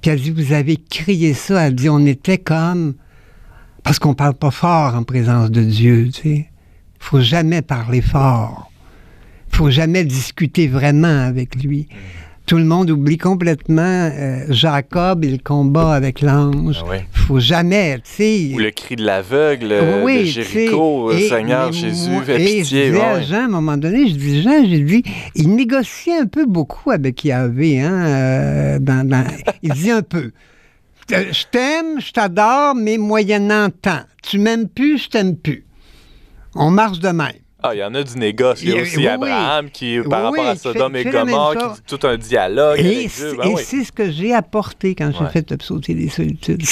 [0.00, 1.66] Puis elle dit Vous avez crié ça.
[1.66, 2.94] Elle dit On était comme.
[3.82, 6.50] Parce qu'on parle pas fort en présence de Dieu, tu sais
[7.00, 8.70] faut jamais parler fort.
[9.48, 11.88] faut jamais discuter vraiment avec lui.
[12.46, 16.80] Tout le monde oublie complètement euh, Jacob et le combat avec l'ange.
[16.84, 17.04] Ah ouais.
[17.12, 18.50] faut jamais, tu sais.
[18.54, 22.42] Ou le cri de l'aveugle euh, Oui, de Jéricho, euh, et- Seigneur mais Jésus, fais
[22.42, 22.86] et pitié.
[22.86, 23.20] Je disais à.
[23.22, 25.04] Jean, à un moment donné, je dis, Jean, j'ai dit,
[25.36, 29.26] il négociait un peu beaucoup avec Yahvé, hein, euh, dans- dans-
[29.62, 30.32] il dit un peu,
[31.08, 34.00] je t'aime, je t'adore, mais moyennant tant.
[34.24, 35.64] Tu m'aimes plus, je t'aime plus.
[36.56, 37.30] On marche de même.
[37.62, 38.62] Ah, il y en a du négoce.
[38.62, 41.80] Il y a aussi oui, Abraham qui, par Oui, rapport à Sodome et Gomorre, qui
[41.82, 43.36] dit tout un dialogue Et c'est.
[43.36, 43.62] Ben oui.
[43.64, 45.30] c'est ce que j'ai apporté quand j'ai Ouais.
[45.30, 46.62] fait le psautier des solitudes.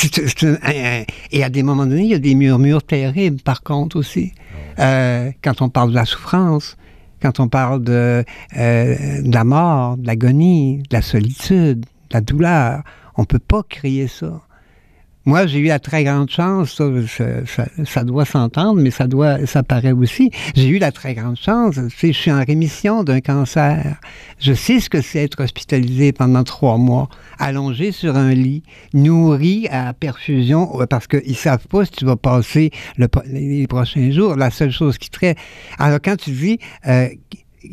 [1.30, 4.32] Et à des moments donnés, il y a des murmures terribles, par contre, aussi.
[4.78, 6.76] Euh, quand on parle de la souffrance,
[7.20, 8.24] quand on parle de,
[8.56, 12.82] euh, de la mort, de l'agonie, de la solitude, de la douleur,
[13.16, 14.40] on peut pas crier ça.
[15.24, 16.80] Moi, j'ai eu la très grande chance,
[17.86, 20.30] ça, doit s'entendre, mais ça doit, ça paraît aussi.
[20.54, 23.98] J'ai eu la très grande chance, je suis en rémission d'un cancer.
[24.38, 28.62] Je sais ce que c'est être hospitalisé pendant trois mois, allongé sur un lit,
[28.94, 32.70] nourri à perfusion, parce qu'ils savent pas si tu vas passer
[33.26, 34.36] les prochains jours.
[34.36, 35.38] La seule chose qui te reste.
[35.78, 37.08] Alors, quand tu dis, euh,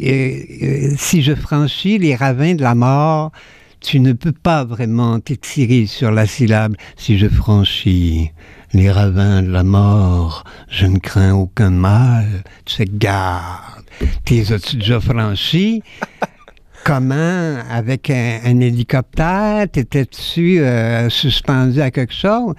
[0.01, 3.31] euh, euh, si je franchis les ravins de la mort,
[3.79, 6.75] tu ne peux pas vraiment t'étirer sur la syllabe.
[6.97, 8.31] Si je franchis
[8.73, 12.43] les ravins de la mort, je ne crains aucun mal.
[12.65, 13.85] Tu sais, garde.
[14.25, 15.81] T'es déjà franchi?
[16.83, 17.57] Comment?
[17.69, 19.67] Avec un, un hélicoptère?
[19.71, 22.53] T'étais-tu euh, suspendu à quelque chose?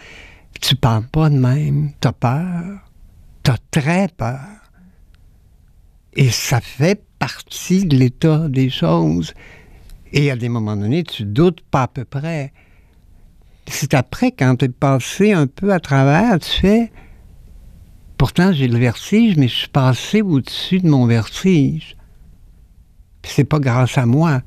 [0.60, 1.92] Tu parles pas de même.
[2.00, 2.80] T'as peur.
[3.42, 4.40] T'as très peur.
[6.14, 9.34] Et ça fait partie de l'état des choses.
[10.12, 12.52] Et à des moments donnés, tu doutes pas à peu près.
[13.66, 16.92] C'est après, quand tu es passé un peu à travers, tu fais.
[18.16, 21.96] Pourtant, j'ai le vertige, mais je suis passé au-dessus de mon vertige.
[23.24, 24.42] C'est pas grâce à moi.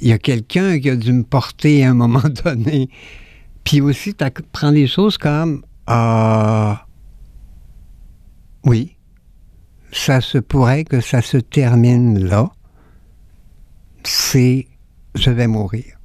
[0.00, 2.88] Il y a quelqu'un qui a dû me porter à un moment donné.
[3.64, 6.86] Puis aussi, tu prends des choses comme Ah.
[8.64, 8.96] oui,
[9.92, 12.50] ça se pourrait que ça se termine là
[14.04, 14.66] c'est
[15.14, 15.98] je vais mourir.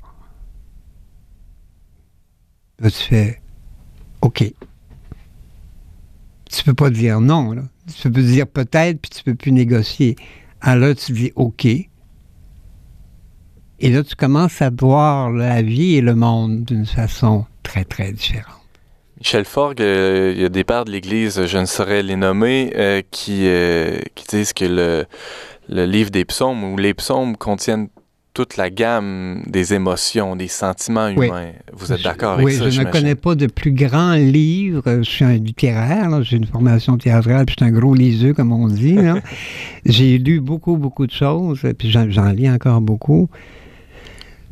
[2.80, 3.42] Là, tu fais
[4.22, 4.44] OK.
[6.52, 7.52] Tu peux pas dire non.
[7.52, 7.64] Là.
[7.96, 10.16] Tu peux dire peut-être, puis tu peux plus négocier.
[10.62, 11.66] Alors tu dis OK.
[13.80, 18.14] Et là, tu commences à voir la vie et le monde d'une façon très, très
[18.14, 18.56] différente.
[19.18, 22.74] Michel Forgue, euh, il y a des pères de l'Église, je ne saurais les nommer,
[22.76, 25.06] euh, euh, qui disent que le,
[25.70, 27.88] le livre des psaumes ou les psaumes contiennent
[28.34, 31.28] toute la gamme des émotions, des sentiments Oui.
[31.28, 31.52] humains.
[31.72, 32.70] Vous êtes d'accord avec oui, ça?
[32.70, 34.84] je ne connais pas de plus grand livre.
[34.86, 38.52] Je suis un littéraire, j'ai une formation théâtrale, puis je suis un gros liseux, comme
[38.52, 38.98] on dit.
[39.86, 43.30] j'ai lu beaucoup, beaucoup de choses, puis j'en, j'en lis encore beaucoup.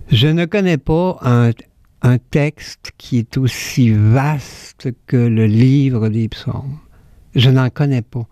[0.10, 1.52] Je ne connais pas un,
[2.04, 6.78] un texte qui est aussi vaste que le livre des psaumes.
[7.36, 8.26] Je n'en connais pas.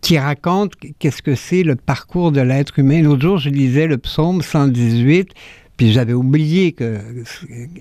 [0.00, 3.02] Qui raconte qu'est-ce que c'est le parcours de l'être humain.
[3.02, 5.30] L'autre jour, je lisais le psaume 118,
[5.76, 6.98] puis j'avais oublié que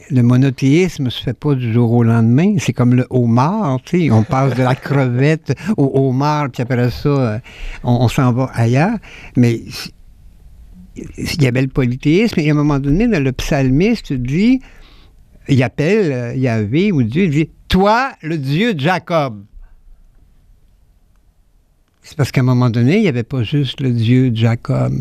[0.09, 2.55] le monothéisme se fait pas du jour au lendemain.
[2.59, 4.11] C'est comme le homard, tu sais.
[4.11, 7.39] On passe de la crevette au homard, puis après ça, euh,
[7.83, 8.97] on, on s'en va ailleurs.
[9.35, 9.61] Mais
[11.17, 14.59] il y avait le polythéisme, et à un moment donné, le psalmiste dit,
[15.47, 19.43] il appelle euh, Yahvé ou Dieu, il dit Toi, le Dieu de Jacob.
[22.09, 24.95] C'est parce qu'à un moment donné, il n'y avait pas juste le Dieu Jacob.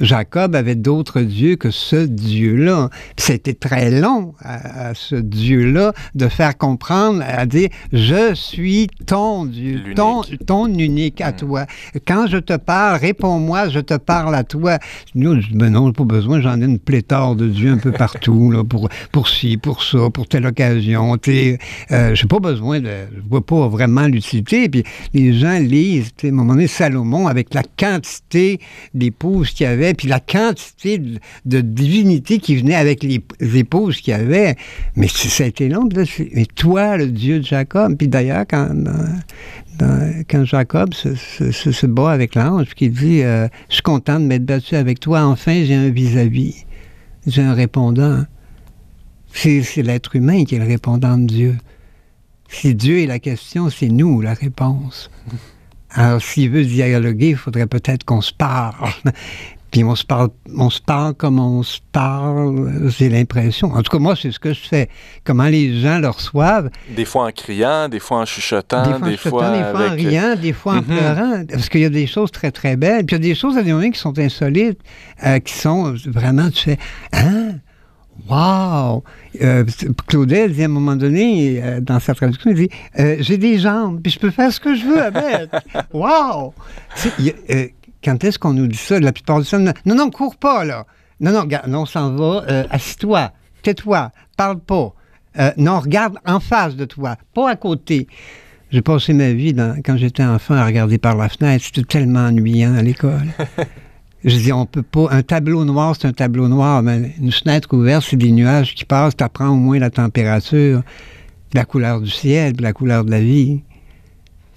[0.00, 2.90] Jacob avait d'autres dieux que ce Dieu-là.
[3.16, 9.44] C'était très long à, à ce Dieu-là de faire comprendre, à dire Je suis ton
[9.46, 11.36] Dieu, ton, ton unique à Mm.
[11.36, 11.66] toi.
[12.06, 14.78] Quand je te parle, réponds-moi, je te parle à toi.
[15.14, 18.64] Nous, ben non, pas besoin, j'en ai une pléthore de dieux un peu partout, là,
[18.64, 21.16] pour, pour ci, pour ça, pour telle occasion.
[21.24, 21.56] Je
[21.92, 22.88] euh, j'ai pas besoin de.
[23.14, 24.68] Je vois pas vraiment l'utilité.
[24.68, 28.60] Puis les gens lisent, à un moment donné, Salomon, avec la quantité
[28.94, 33.20] d'épouses qu'il y avait, puis la quantité de, de divinité qui venait avec les,
[33.58, 34.56] épouses qu'il y avait.
[34.96, 35.88] Mais c- ça a été long.
[35.88, 38.68] puis là, c'est- mais toi, le Dieu de Jacob, puis d'ailleurs, quand,
[40.44, 45.00] Jacob se, bat avec l'ange, qu'il dit euh, Je suis content de m'être battu avec
[45.00, 46.64] toi, enfin j'ai un vis-à-vis,
[47.26, 48.24] j'ai un répondant.
[49.32, 51.56] C'est c'est l'être humain qui est le répondant de Dieu.
[52.48, 55.10] Si Dieu est la question, c'est nous la réponse.
[55.90, 58.90] Alors, s'il veut dialoguer, il faudrait peut-être qu'on se parle.
[59.70, 63.72] Puis on se parle, on se parle comme on se parle, j'ai l'impression.
[63.72, 64.88] En tout cas, moi, c'est ce que je fais.
[65.24, 68.96] Comment les gens le reçoivent, Des fois en criant, des fois en chuchotant, des fois,
[69.06, 70.04] en des chuchotant, fois, des fois en avec...
[70.06, 70.84] euh, riant, des fois en Mhm.
[70.84, 73.04] pleurant, parce qu'il y a des choses très, très belles.
[73.04, 74.80] Puis il y a des choses à des moments qui sont insolites,
[75.24, 76.78] euh, qui sont vraiment, tu fais,
[77.12, 77.56] hein?
[78.30, 79.04] Wow!
[79.42, 79.62] Euh,
[80.06, 83.58] Claudel dit à un moment donné, euh, dans sa traduction, il dit euh, J'ai des
[83.58, 85.50] jambes, puis je peux faire ce que je veux avec.
[85.92, 86.54] wow!
[88.06, 88.98] Quand est-ce qu'on nous dit ça?
[89.00, 90.86] La plupart du temps, non, non, cours pas, là.
[91.20, 92.44] Non, non, regarde, non, on s'en va.
[92.48, 93.32] Euh, Assis-toi,
[93.62, 94.94] tais-toi, parle pas.
[95.38, 98.06] Euh, non, regarde en face de toi, pas à côté.
[98.70, 101.64] J'ai passé ma vie, dans- quand j'étais enfant, à regarder par la fenêtre.
[101.64, 103.26] C'était tellement ennuyant à l'école.
[104.24, 105.08] Je dis, on peut pas.
[105.10, 106.82] Un tableau noir, c'est un tableau noir.
[106.82, 109.16] Mais une fenêtre ouverte, c'est des nuages qui passent.
[109.16, 110.82] Tu apprends au moins la température,
[111.54, 113.62] la couleur du ciel, la couleur de la vie.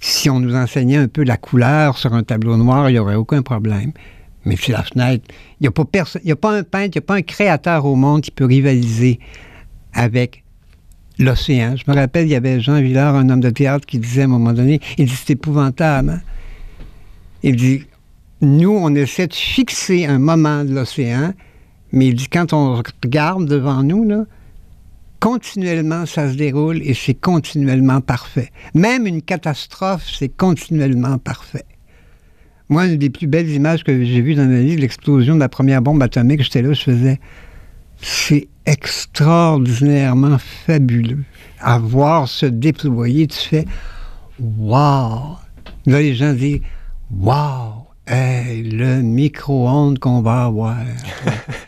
[0.00, 3.14] Si on nous enseignait un peu la couleur sur un tableau noir, il n'y aurait
[3.14, 3.92] aucun problème.
[4.46, 5.24] Mais c'est la fenêtre.
[5.60, 7.94] Il n'y a, pas a pas un peintre, il n'y a pas un créateur au
[7.94, 9.20] monde qui peut rivaliser
[9.92, 10.42] avec
[11.18, 11.76] l'océan.
[11.76, 14.24] Je me rappelle, il y avait Jean Villard, un homme de théâtre, qui disait à
[14.24, 16.10] un moment donné, il dit, c'est épouvantable.
[16.10, 16.20] hein.
[17.42, 17.86] Il dit,
[18.40, 21.34] nous, on essaie de fixer un moment de l'océan,
[21.92, 24.24] mais il dit, quand on regarde devant nous, là,
[25.20, 28.50] continuellement, ça se déroule et c'est continuellement parfait.
[28.74, 31.66] Même une catastrophe, c'est continuellement parfait.
[32.68, 35.48] Moi, une des plus belles images que j'ai vues dans ma vie, l'explosion de la
[35.48, 37.20] première bombe atomique, j'étais là, je faisais,
[38.00, 41.24] c'est extraordinairement fabuleux.
[41.60, 43.64] À voir se déployer, tu fais,
[44.40, 45.36] wow!
[45.86, 46.60] Là, les gens disent,
[47.10, 47.86] wow!
[48.06, 50.76] Hey, le micro-ondes qu'on va avoir.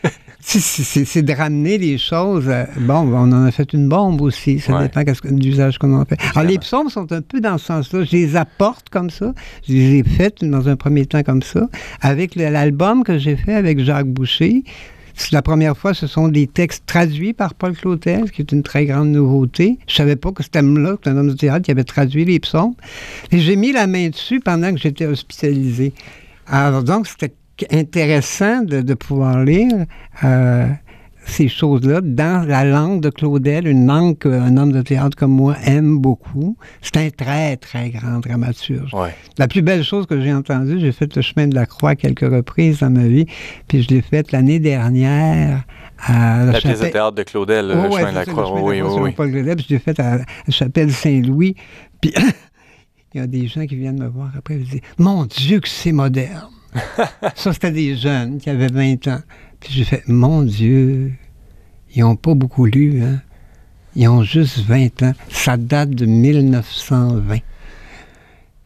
[0.59, 2.49] C'est- de ramener les choses.
[2.49, 4.59] à- bon, on en a fait une bombe aussi.
[4.59, 4.83] Ça Ouais.
[4.83, 6.17] dépend de l'usage qu'on en fait.
[6.35, 8.03] Alors, les psaumes sont un peu dans ce sens-là.
[8.03, 9.33] Je les apporte comme ça.
[9.67, 11.67] Je les ai faites dans un premier temps comme ça.
[12.01, 14.63] Avec l'album que j'ai fait avec Jacques Boucher,
[15.31, 18.63] la première fois, ce sont des textes traduits par Paul Clotel, ce qui est une
[18.63, 19.77] très grande nouveauté.
[19.87, 22.73] Je savais pas que cet homme-là, un homme de théâtre, qui avait traduit les psaumes.
[23.31, 25.93] Et j'ai mis la main dessus pendant que j'étais hospitalisé.
[26.47, 27.33] Alors donc, c'était
[27.71, 29.85] intéressant de, de pouvoir lire
[30.23, 30.67] euh,
[31.25, 35.55] ces choses-là dans la langue de Claudel, une langue qu'un homme de théâtre comme moi
[35.63, 36.57] aime beaucoup.
[36.81, 38.93] C'est un très, très grand dramaturge.
[38.93, 39.15] Ouais.
[39.37, 42.29] La plus belle chose que j'ai entendue, j'ai fait le chemin de la croix quelques
[42.29, 43.25] reprises dans ma vie,
[43.67, 45.63] puis je l'ai faite l'année dernière
[46.05, 48.61] à La pièce de chapelle- théâtre de Claudel, le ouais, chemin de la croix.
[48.61, 49.11] Oui, la oui, oui.
[49.15, 51.55] Paul Claudel, puis je l'ai fait à la chapelle Saint-Louis.
[52.01, 52.13] Puis
[53.13, 55.69] il y a des gens qui viennent me voir après et disent Mon Dieu, que
[55.69, 56.49] c'est moderne.
[57.35, 59.21] ça, c'était des jeunes qui avaient 20 ans.
[59.59, 61.13] Puis j'ai fait Mon Dieu,
[61.95, 63.21] ils n'ont pas beaucoup lu, hein.
[63.95, 65.13] Ils ont juste 20 ans.
[65.29, 67.37] Ça date de 1920.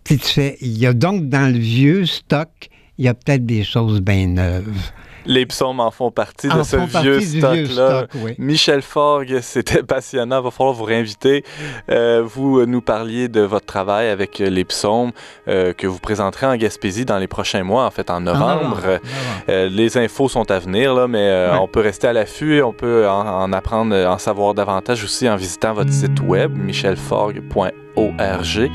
[0.03, 2.49] Puis tu fais, il y a donc dans le vieux stock,
[2.97, 4.91] il y a peut-être des choses bien neuves.
[5.27, 8.07] Les psaumes en font partie de ce vieux stock-là.
[8.07, 8.33] stock, oui.
[8.37, 10.41] Michel Forgue, c'était passionnant.
[10.41, 11.43] Va falloir vous réinviter.
[11.91, 15.11] Euh, vous euh, nous parliez de votre travail avec euh, les psaumes
[15.47, 18.99] euh, que vous présenterez en Gaspésie dans les prochains mois, en fait en novembre.
[19.47, 21.57] Les infos sont à venir, là, mais Ouais.
[21.61, 22.61] on peut rester à l'affût.
[22.63, 28.71] On peut en, en apprendre, en savoir davantage aussi en visitant votre site web, michelforgue.org.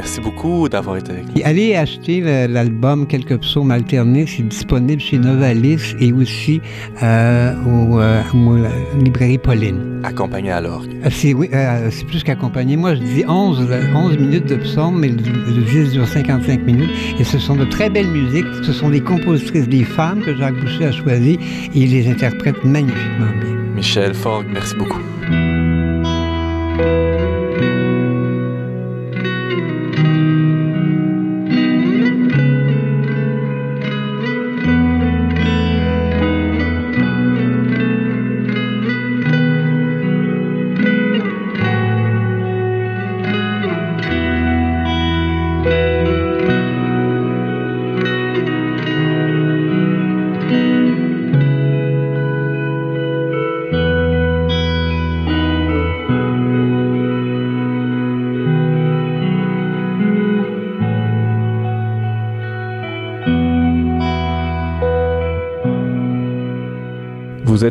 [0.00, 1.42] Merci beaucoup d'avoir été avec nous.
[1.44, 4.24] Allez acheter l'album Quelques psaumes alternés.
[4.26, 6.62] C'est disponible chez Novalis et aussi
[7.02, 10.00] euh, au, euh, euh, librairie Pauline.
[10.02, 10.88] Accompagné à l'orgue.
[11.04, 12.78] Euh, C'est oui, euh, c'est plus qu'accompagné.
[12.78, 16.62] Moi, je dis 11, euh, 11 minutes de psaume, mais le, le disque dure 55
[16.64, 16.90] minutes.
[17.18, 18.46] Et ce sont de très belles musiques.
[18.62, 21.38] Ce sont des compositrices, des femmes que Jacques Boucher a choisies
[21.74, 23.54] et il les interprète magnifiquement bien.
[23.76, 25.02] Michel Forgue, merci beaucoup.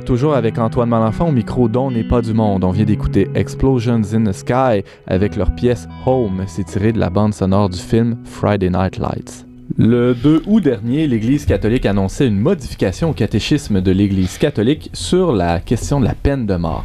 [0.10, 2.64] Toujours avec Antoine Malenfant au micro dont n'est pas du monde.
[2.64, 6.46] On vient d'écouter Explosions in the Sky avec leur pièce Home.
[6.48, 9.49] C'est tiré de la bande sonore du film Friday Night Lights.
[9.82, 15.32] Le 2 août dernier, l'Église catholique annonçait une modification au catéchisme de l'Église catholique sur
[15.32, 16.84] la question de la peine de mort.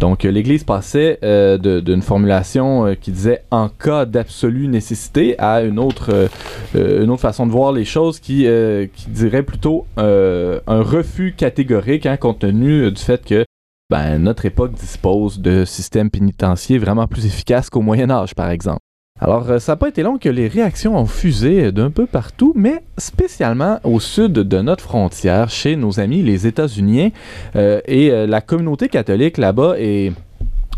[0.00, 5.78] Donc, l'Église passait euh, d'une formulation euh, qui disait en cas d'absolue nécessité à une
[5.78, 6.26] autre, euh,
[6.74, 12.04] euh, une façon de voir les choses qui, euh, dirait plutôt euh, un refus catégorique
[12.04, 13.44] hein, compte tenu du fait que
[13.90, 18.80] ben, notre époque dispose de systèmes pénitentiaires vraiment plus efficaces qu'au Moyen Âge, par exemple.
[19.20, 22.52] Alors, euh, ça n'a pas été long que les réactions ont fusé d'un peu partout,
[22.56, 27.12] mais spécialement au sud de notre frontière, chez nos amis les États-Unis.
[27.54, 30.10] Euh, et euh, la communauté catholique là-bas est.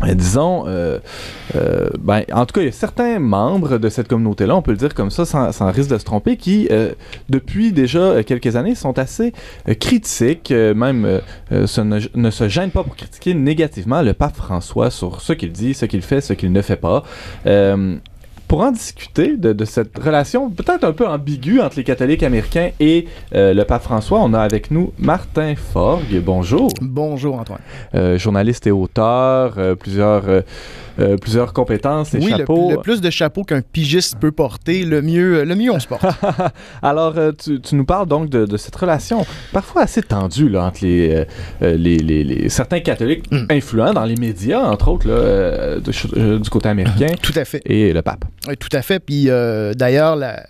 [0.03, 0.99] euh, Disons, euh,
[1.55, 4.69] euh, ben, en tout cas, il y a certains membres de cette communauté-là, on peut
[4.69, 6.91] le dire comme ça, sans, risque de se tromper, qui, euh,
[7.29, 9.33] depuis déjà euh, quelques années, sont assez
[9.67, 11.19] euh, critiques, euh, même euh,
[11.51, 11.65] euh,
[12.13, 15.87] ne se gênent pas pour critiquer négativement le pape François sur ce qu'il dit, ce
[15.87, 17.03] qu'il fait, ce qu'il ne fait pas.
[18.47, 22.69] Pour en discuter de, de cette relation peut-être un peu ambiguë entre les catholiques américains
[22.79, 26.21] et euh, le pape François, on a avec nous Martin Forgue.
[26.23, 26.69] Bonjour.
[26.81, 27.59] Bonjour Antoine.
[27.93, 30.23] Euh, journaliste et auteur, euh, plusieurs,
[31.21, 32.71] plusieurs compétences et oui, le, chapeaux.
[32.71, 36.05] le plus de chapeaux qu'un pigiste peut porter, le mieux, le mieux on se porte.
[36.81, 40.79] Alors, tu, tu nous parles donc de, de cette relation parfois assez tendue là, entre
[40.85, 41.25] les,
[41.61, 43.45] les, les- les- certains catholiques Mm.
[43.49, 47.61] influents dans les médias, entre autres, là, de du côté américain, Tout à fait.
[47.65, 48.23] et le pape.
[48.59, 48.99] Tout à fait.
[48.99, 50.45] Puis euh, d'ailleurs, la-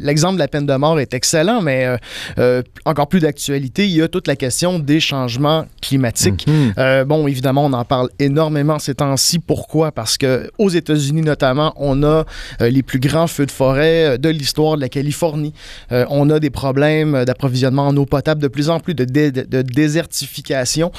[0.00, 1.96] l'exemple de la peine de mort est excellent, mais euh,
[2.38, 6.46] euh, encore plus d'actualité, il y a toute la question des changements climatiques.
[6.46, 6.74] Mhm.
[6.78, 9.38] Euh, bon, évidemment, on en parle énormément ces temps-ci.
[9.38, 9.92] Pourquoi?
[9.92, 12.24] Parce que aux États-Unis notamment, on a
[12.60, 15.52] les plus grands feux de forêt de l'histoire de la Californie.
[15.90, 19.62] On a des problèmes d'approvisionnement en eau potable de plus en plus, de, dé- de
[19.62, 20.90] désertification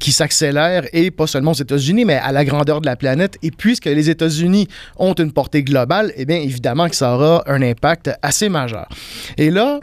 [0.00, 3.36] qui s'accélèrent, et pas seulement aux États-Unis, mais à la grandeur de la planète.
[3.42, 4.68] Et puisque les États-Unis
[4.98, 8.88] ont une portée globale, eh bien, évidemment que ça aura un impact assez majeur.
[9.36, 9.80] Et là,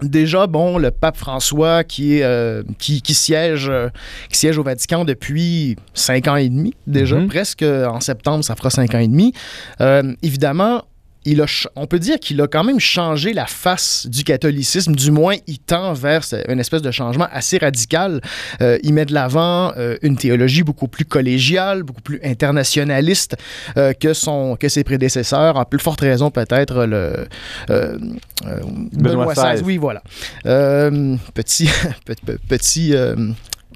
[0.00, 3.88] Déjà, bon, le pape François qui, est, euh, qui, qui siège, euh,
[4.30, 7.26] qui siège au Vatican depuis cinq ans et demi, déjà, Mhm.
[7.26, 9.32] presque en septembre, ça fera cinq ans et demi.
[9.80, 10.84] Euh, évidemment,
[11.30, 14.94] il a, ch- on peut dire qu'il a quand même changé la face du catholicisme,
[14.94, 18.20] du moins il tend vers une espèce de changement assez radical.
[18.60, 23.36] Euh, il met de l'avant euh, une théologie beaucoup plus collégiale, beaucoup plus internationaliste
[23.76, 27.26] euh, que, son, que ses prédécesseurs, en plus forte raison peut-être le
[28.92, 29.62] Benoît XVI.
[29.64, 30.02] Oui, voilà.
[31.34, 31.68] Petit,
[32.04, 32.94] pe- pe- petit,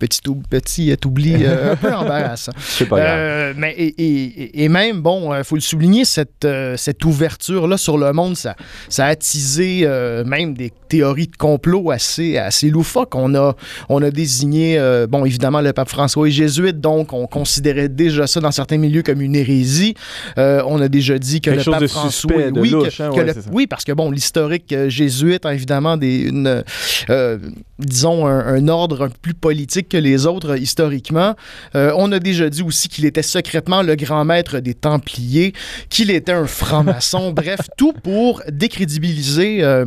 [0.00, 2.52] petit, ou- petit euh, oubli euh, un peu embarrassant.
[2.58, 3.08] C'est pas grave.
[3.18, 7.76] Euh, mais et, et- et même, bon, il faut le souligner, cette, euh, cette ouverture-là
[7.76, 8.56] sur le monde, ça,
[8.88, 13.14] ça a attisé euh, même des théories de complot assez, assez loufoques.
[13.14, 13.54] On a,
[13.88, 18.26] on a désigné, euh, bon, évidemment, le pape François est jésuite, donc on considérait déjà
[18.26, 19.94] ça dans certains milieux comme une hérésie.
[20.38, 22.32] Euh, on a déjà dit que Quelque le pape François...
[22.54, 23.50] oui, que- louche, hein, que ouais, le- c'est ça.
[23.52, 26.62] oui, parce que, bon, l'historique euh, jésuite a évidemment des, une,
[27.10, 27.38] euh,
[27.78, 31.34] disons, un, un ordre un peu plus politique que les autres euh, historiquement.
[31.74, 35.52] Euh, on a déjà dit aussi qu'il était secrètement le grand maître des Templiers,
[35.90, 39.62] qu'il était un franc-maçon, bref, tout pour décrédibiliser.
[39.62, 39.84] euh,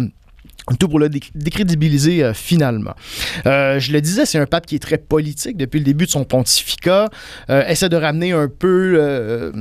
[0.80, 2.94] tout pour le dé- décrédibiliser euh, finalement.
[3.46, 6.10] Euh, je le disais, c'est un pape qui est très politique depuis le début de
[6.12, 7.10] son pontificat,
[7.52, 9.52] euh, essaie de ramener un peu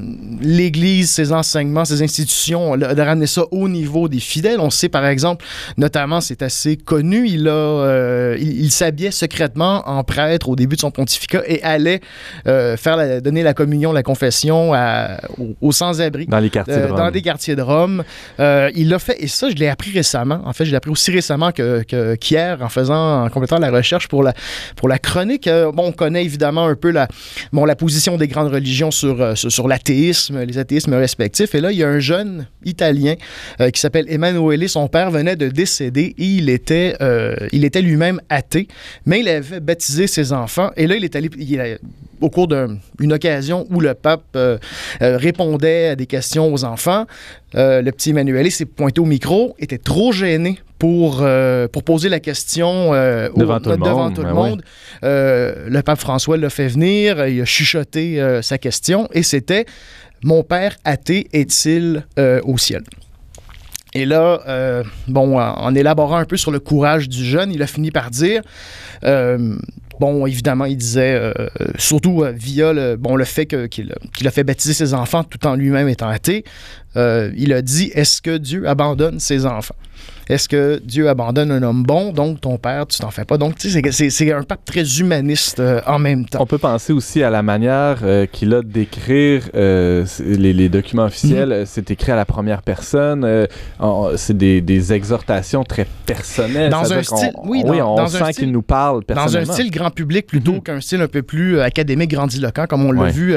[0.40, 4.61] l'Église, ses enseignements, ses institutions, de ramener ça au niveau des fidèles.
[4.61, 5.44] On sait par exemple,
[5.76, 10.80] notamment, c'est assez connu, il, a, il, il s'habillait secrètement en prêtre au début de
[10.80, 12.00] son pontificat et allait
[12.44, 16.26] faire la- donner la communion, la confession à- aux, aux sans-abri.
[16.26, 16.96] Dans les quartiers de Rome.
[16.96, 18.05] dans des quartiers de Rome.
[18.38, 20.40] Il l'a fait, et ça, je l'ai appris récemment.
[20.44, 23.70] En fait, je l'ai appris aussi récemment que, que- qu'hier, en faisant, en complétant la
[23.70, 24.32] recherche pour la,
[24.76, 25.47] pour la chronique.
[25.47, 27.07] Euh, bon, on connaît évidemment un peu la,
[27.53, 31.55] bon, la position des grandes religions sur, euh, sur, l'athéisme, les athéismes respectifs.
[31.55, 33.14] Et là, il y a un jeune Italien
[33.61, 34.68] euh, qui s'appelle Emanuele.
[34.68, 36.97] Son père venait de décéder et il était,
[37.53, 38.68] il était lui-même athée,
[39.05, 40.70] mais il avait baptisé ses enfants.
[40.76, 41.28] Et là, il est allé,
[42.20, 44.58] au cours d'une occasion où le pape euh,
[45.02, 47.06] euh, répondait à des questions aux enfants,
[47.54, 51.24] euh, le petit Emmanuel s'est pointé au micro, était trop gêné pour,
[51.72, 54.62] pour poser la question au- Devant tout le devant monde, tout le ben monde.
[55.02, 59.64] Le pape François l'a fait venir, il a chuchoté sa question et c'était
[60.22, 62.82] Mon père athée est-il au ciel?
[63.96, 67.62] Et là, euh, bon, en, en élaborant un peu sur le courage du jeune, il
[67.62, 68.42] a fini par dire,
[69.04, 69.54] euh,
[70.01, 71.32] bon, évidemment, il disait, euh,
[71.78, 74.95] surtout euh, via le, bon, le fait que- qu'il a- qu'il a fait baptiser ses
[74.95, 76.45] enfants tout en lui-même étant athée,
[76.97, 79.74] Euh, il a dit Est-ce que Dieu abandonne ses enfants?
[80.28, 83.36] Est-ce que Dieu abandonne un homme bon, donc ton père, tu t'en fais pas?
[83.38, 86.38] Donc, tu sais, c'est un pape très humaniste euh, en même temps.
[86.40, 91.04] On peut penser aussi à la manière euh, qu'il a d'écrire euh, les, les, documents
[91.04, 91.50] officiels.
[91.50, 91.66] Mhm.
[91.66, 93.46] C'est écrit à la première personne.
[94.16, 96.70] c'est des, des, exhortations très personnelles.
[96.70, 99.46] Dans un style, on, oui, oui, dans, on dans sent qu'il nous parle personnellement.
[99.46, 100.62] Dans un style grand public plutôt Mhm.
[100.62, 103.10] qu'un style un peu plus académique, grandiloquent, comme on l'a Ouais.
[103.10, 103.34] vu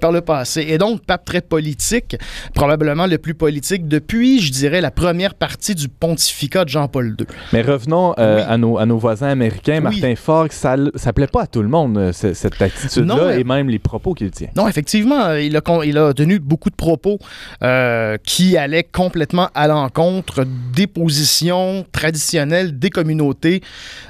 [0.00, 0.66] par le passé.
[0.68, 2.16] Et donc, pape très politique,
[2.54, 7.26] probablement le plus politique depuis, je dirais, la première partie du pontificat de Jean-Paul II.
[7.52, 8.42] Mais revenons euh, Oui.
[8.48, 9.76] à, nos, à nos voisins américains.
[9.76, 9.82] Oui.
[10.00, 13.40] Martin Fogg, ça, ça plaît pas à tout le monde, euh, ce- cette attitude-là, mais-
[13.40, 14.48] et même les propos qu'il tient.
[14.56, 17.18] Non, effectivement, il a, con- il a tenu beaucoup de propos
[17.62, 20.44] euh, qui allaient complètement à l'encontre
[20.74, 23.60] des positions traditionnelles des communautés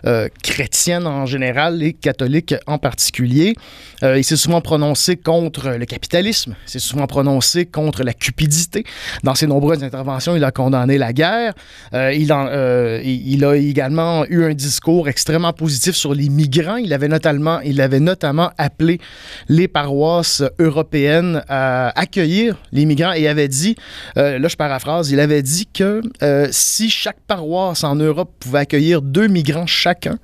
[0.07, 3.55] euh, chrétiennes en général et catholiques en particulier.
[4.03, 8.85] Euh, il s'est souvent prononcé contre le capitalisme, il s'est souvent prononcé contre la cupidité.
[9.25, 11.55] Dans ses nombreuses interventions, il a condamné la guerre.
[11.95, 16.77] Euh, euh, il a également eu un discours extrêmement positif sur les migrants.
[16.77, 19.01] Il avait notamment, il avait notamment appelé
[19.49, 23.77] les paroisses européennes à accueillir les migrants et avait dit,
[24.17, 28.61] euh, là je paraphrase, il avait dit que euh, si chaque paroisse en Europe pouvait
[28.61, 30.19] accueillir deux migrants chacun,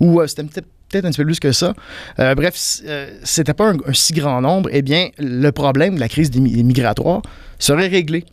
[0.00, 1.74] ou euh, c'était peut-être peut-être un petit peu plus que ça.
[2.20, 2.54] Euh, bref,
[2.86, 4.68] euh, c'était pas un, un si grand nombre.
[4.72, 7.22] Eh bien, le problème de la crise migratoire
[7.58, 8.24] serait réglé.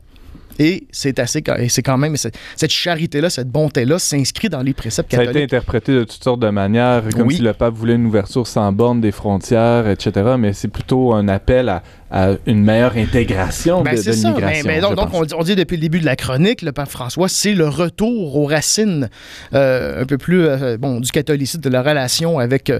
[0.61, 2.35] Et c'est assez, c'est quand même cette
[2.69, 5.53] charité-là, cette bonté-là s'inscrit dans les préceptes Ça a été catholiques.
[5.53, 7.35] interprété de toutes sortes de manières, comme Oui.
[7.37, 10.35] si le pape voulait une ouverture sans borne des frontières, etc.
[10.37, 11.81] Mais c'est plutôt un appel à,
[12.11, 14.93] à une meilleure intégration Ben, de, de l'immigration.
[14.95, 17.53] Donc, on, dit- on dit depuis le début de la chronique, le pape François, c'est
[17.53, 19.09] le retour aux racines
[19.53, 22.79] euh, un peu plus euh, bon, du catholicisme, de la relation avec, euh,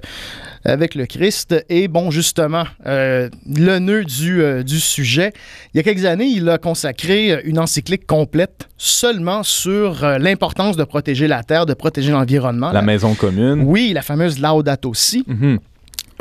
[0.65, 1.55] avec le Christ.
[1.69, 5.31] Et bon, justement, le nœud du, du sujet,
[5.73, 10.83] il y a quelques années, il a consacré une encyclique complète seulement sur l'importance de
[10.83, 12.71] protéger la terre, de protéger l'environnement.
[12.71, 13.63] La maison commune.
[13.65, 15.23] Oui, la fameuse Laudato Si.
[15.27, 15.59] Mhm.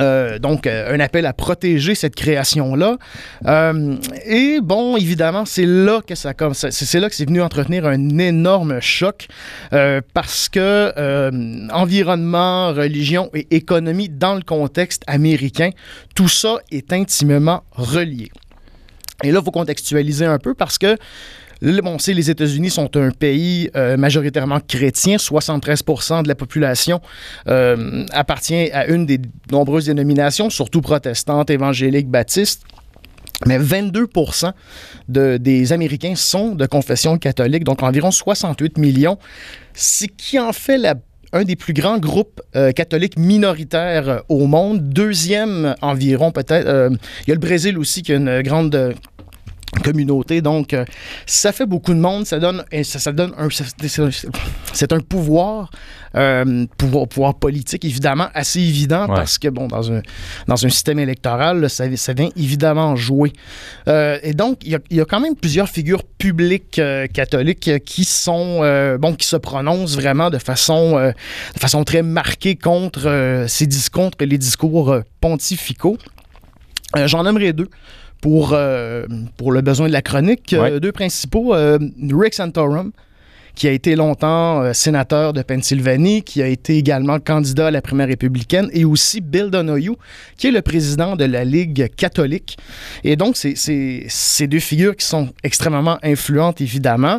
[0.01, 2.99] Euh, donc, euh, un appel à protéger cette création-là.
[3.47, 3.97] Euh,
[4.27, 8.19] et bon, évidemment, c'est là que ça comme c'est là que c'est venu entretenir un
[8.19, 9.29] énorme choc
[10.15, 15.71] parce que environnement, religion et économie dans le contexte américain,
[16.15, 18.31] tout ça est intimement relié.
[19.25, 20.97] Et là, il faut contextualiser un peu parce que
[21.61, 25.17] Bon, les États-Unis sont un pays euh, majoritairement chrétien.
[25.17, 27.01] 73% de la population
[27.49, 32.63] euh, appartient à une des nombreuses dénominations, surtout protestantes, évangéliques, baptistes.
[33.47, 34.07] Mais 22
[35.09, 39.17] de, des Américains sont de confession catholique, donc environ 68 millions,
[39.75, 40.81] ce qui en fait
[41.33, 44.89] un des plus grands groupes euh, catholiques minoritaires au monde.
[44.89, 46.67] Deuxième environ peut-être.
[47.27, 48.95] il y a le Brésil aussi qui a une grande
[49.85, 50.41] communauté.
[50.41, 50.85] Donc, euh,
[51.27, 52.27] ça fait beaucoup de monde.
[52.27, 55.71] Ça donne, ça, ça donne un, c'est- un pouvoir,
[56.17, 59.15] euh, pouvoir, pouvoir politique, évidemment, assez évident Ouais.
[59.17, 60.01] parce que, bon, dans un,
[60.47, 63.33] dans un système électoral, là, ça, ça vient évidemment jouer.
[63.89, 66.81] Euh, et donc, il y, y a quand même plusieurs figures publiques
[67.13, 68.61] catholiques qui sont,
[68.99, 74.25] bon, qui se prononcent vraiment de façon, de façon très marquée contre ces discours, contre
[74.25, 75.99] les discours pontificaux.
[77.07, 77.69] J'en nommerai deux
[78.21, 79.07] pour, euh,
[79.37, 80.53] pour le besoin de la chronique.
[80.53, 81.55] Euh, deux principaux.
[81.55, 81.79] euh,
[82.13, 82.93] Rick Santorum,
[83.55, 87.83] qui a été longtemps euh, sénateur de Pennsylvanie, qui a été également candidat à la
[87.83, 89.97] primaire républicaine, et aussi Bill Donoghue,
[90.37, 92.57] qui est le président de la Ligue catholique.
[93.03, 97.19] Et donc, c'est- c'est ces deux figures qui sont extrêmement influentes, évidemment.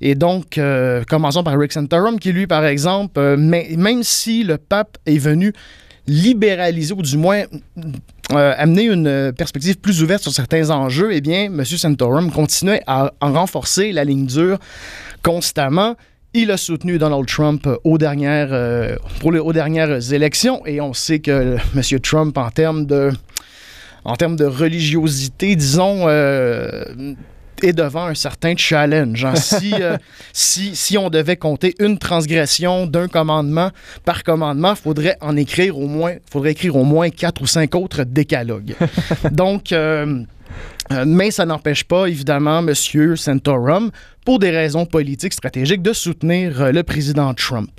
[0.00, 0.60] Et donc,
[1.08, 5.52] commençons par Rick Santorum, qui, lui, par exemple, même si le pape est venu
[6.10, 7.44] libéraliser, ou du moins
[8.32, 11.64] euh, amener une euh, perspective plus ouverte sur certains enjeux, eh bien, M.
[11.64, 14.58] Santorum continuait à, en renforcer la ligne dure
[15.22, 15.94] constamment.
[16.34, 21.20] Il a soutenu Donald Trump aux dernières, euh, pour les, dernières élections et on sait
[21.20, 22.00] que M.
[22.00, 23.12] Trump, en termes de,
[24.18, 26.06] termes de religiosité, disons,
[27.62, 29.24] est devant un certain challenge.
[29.24, 29.34] hein.
[29.36, 29.96] Si, euh,
[30.32, 33.70] si, si on devait compter une transgression d'un commandement
[34.04, 37.74] par commandement, il faudrait en écrire au moins, faudrait écrire au moins quatre ou cinq
[37.74, 38.74] autres décalogues.
[39.30, 40.22] Donc, euh,
[40.92, 42.74] euh, mais ça n'empêche pas, évidemment, M.
[43.16, 43.90] Santorum,
[44.24, 47.70] pour des raisons politiques, stratégiques, de soutenir le président Trump.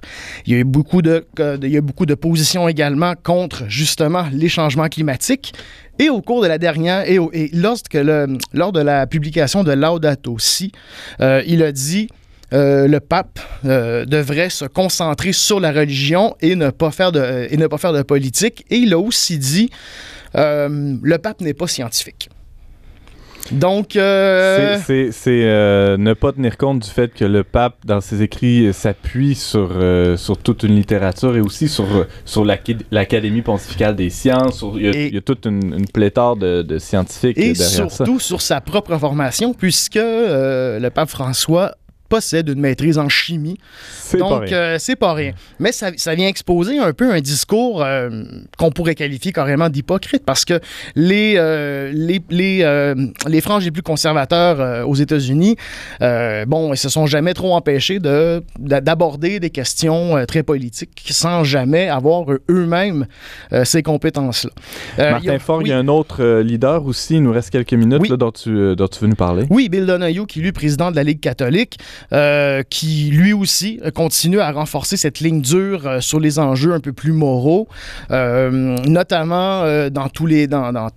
[0.45, 1.25] Il y a eu beaucoup de,
[1.61, 5.53] il y a beaucoup de positions également contre, justement, les changements climatiques.
[5.99, 7.19] Et au cours de la dernière, et,
[7.53, 10.71] lorsque le- lors de la publication de Laudato Si,
[11.19, 12.07] euh, il a dit
[12.53, 17.47] euh, le pape euh, devrait se concentrer sur la religion et ne pas faire de,
[17.49, 18.65] et ne pas faire de politique.
[18.69, 19.69] Et il a aussi dit
[20.33, 22.29] le pape n'est pas scientifique.
[23.51, 25.11] Donc, euh, C'est-
[25.43, 29.35] euh, ne pas tenir compte du fait que le pape, dans ses écrits, euh, s'appuie
[29.35, 34.09] sur, euh, sur toute une littérature et aussi sur, euh, sur l'Acad- l'Académie pontificale des
[34.09, 34.63] sciences.
[34.75, 38.05] il, y a, y toute une, une pléthore de, de scientifiques et derrière ça.
[38.05, 41.73] surtout sur sa propre formation, puisque euh, le pape François
[42.11, 43.57] possède une maîtrise en chimie.
[44.19, 45.31] Donc, euh, c'est pas rien.
[45.59, 48.09] Mais ça, ça vient exposer un peu un discours euh,
[48.57, 50.59] qu'on pourrait qualifier carrément d'hypocrite parce que
[50.95, 52.93] les, euh, les, les,
[53.27, 55.55] les franges les plus conservateurs aux États-Unis,
[56.47, 61.43] bon, ils se sont jamais trop empêchés de, d'a- d'aborder des questions très politiques sans
[61.45, 63.05] jamais avoir eux-mêmes
[63.63, 64.51] ces compétences-là.
[64.97, 65.63] Martin a- oui.
[65.65, 67.15] il y a un autre leader aussi.
[67.15, 68.09] Il nous reste quelques minutes Oui.
[68.09, 69.45] là, dont, tu, dont tu veux nous parler.
[69.49, 71.77] Oui, Bill Donahue, qui est lui président de la Ligue catholique,
[72.13, 76.79] euh, qui lui aussi continue à renforcer cette ligne dure euh, sur les enjeux un
[76.79, 77.67] peu plus moraux,
[78.11, 78.49] euh,
[78.85, 80.89] notamment dans dans, dans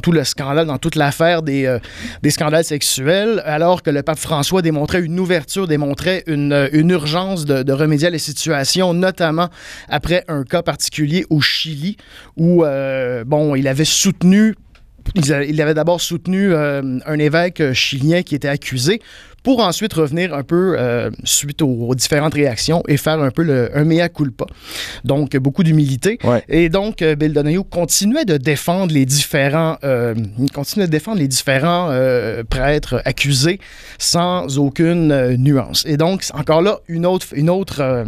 [0.00, 1.78] tout le scandale, dans toute l'affaire des,
[2.22, 7.44] des scandales sexuels, alors que le pape François démontrait une ouverture, démontrait une, une urgence
[7.44, 9.48] de, de remédier à la situation, notamment
[9.88, 11.96] après un cas particulier au Chili
[12.36, 12.64] où
[13.26, 14.54] bon, il avait soutenu
[15.14, 19.00] il avait d'abord soutenu un évêque chilien qui était accusé
[19.42, 23.42] pour ensuite revenir un peu euh, suite aux, aux différentes réactions et faire un peu
[23.42, 24.44] le, un mea culpa.
[25.04, 26.18] Donc, beaucoup d'humilité.
[26.24, 26.42] Ouais.
[26.48, 30.14] Et donc, euh, Bill Donahue continuait de défendre les différents, euh,
[30.54, 33.58] continuait de défendre les différents euh, prêtres accusés
[33.98, 35.84] sans aucune nuance.
[35.86, 38.04] Et donc, encore là, une autre, une autre,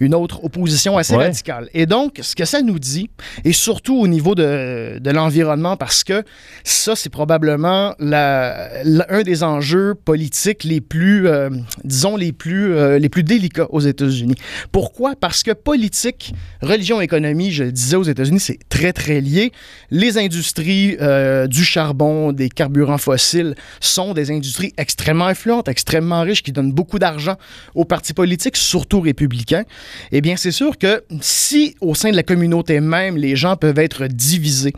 [0.00, 1.24] une autre opposition assez Ouais.
[1.26, 1.68] radicale.
[1.74, 3.08] Et donc, ce que ça nous dit,
[3.44, 6.24] et surtout au niveau de, de l'environnement, parce que
[6.64, 11.50] ça, c'est probablement la- la- un des enjeux politiques les plus, euh,
[11.84, 14.34] disons, les plus, euh, les plus délicats aux États-Unis.
[14.72, 15.14] Pourquoi?
[15.16, 19.52] Parce que politique, religion, économie, je le disais aux États-Unis, c'est très, très lié.
[19.90, 26.42] Les industries euh, du charbon, des carburants fossiles sont des industries extrêmement influentes, extrêmement riches,
[26.42, 27.36] qui donnent beaucoup d'argent
[27.74, 29.64] aux partis politiques, surtout républicains.
[30.12, 33.78] Eh bien, c'est sûr que si au sein de la communauté même, les gens peuvent
[33.78, 34.72] être divisés,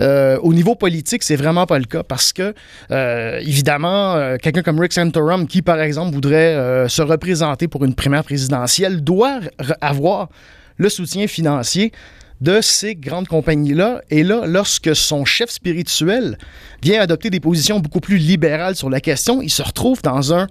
[0.00, 2.54] euh, au niveau politique, c'est vraiment pas le cas parce que,
[2.90, 7.94] euh, évidemment, euh, quelqu'un comme Rick Santorum, qui par exemple voudrait se représenter pour une
[7.94, 9.40] primaire présidentielle, doit
[9.80, 10.28] avoir
[10.76, 11.92] le soutien financier
[12.40, 14.00] de ces grandes compagnies-là.
[14.10, 16.38] Et là, lorsque son chef spirituel
[16.82, 20.46] vient adopter des positions beaucoup plus libérales sur la question, il se retrouve dans un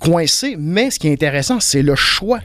[0.00, 0.56] coincé.
[0.58, 2.40] Mais ce qui est intéressant, c'est le choix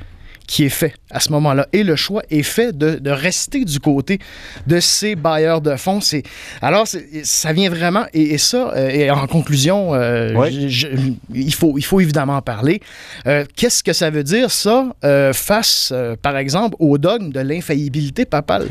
[0.48, 1.68] qui est fait à ce moment-là.
[1.74, 4.20] Et le choix est fait de, de rester du côté
[4.68, 6.02] de ces bailleurs de fonds.
[6.02, 6.24] C'est,
[6.62, 10.52] alors, c'est- ça vient vraiment, et, et ça, euh, et en conclusion, euh, Ouais.
[10.52, 10.88] je- je-
[11.34, 12.82] il, faut, il faut évidemment en parler.
[13.28, 17.39] Euh, qu'est-ce que ça veut dire, ça, euh, face, euh, par exemple, au dogme de
[17.39, 18.68] l'infaillibilité papale?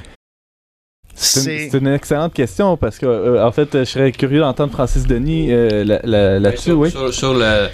[1.15, 4.41] C'est une, C'est- c'est une excellente question parce que, euh, en fait, je serais curieux
[4.41, 6.63] d'entendre Francis Denis euh, là- là- là-dessus.
[6.71, 6.91] sur, oui.
[6.91, 7.69] sur- sur le,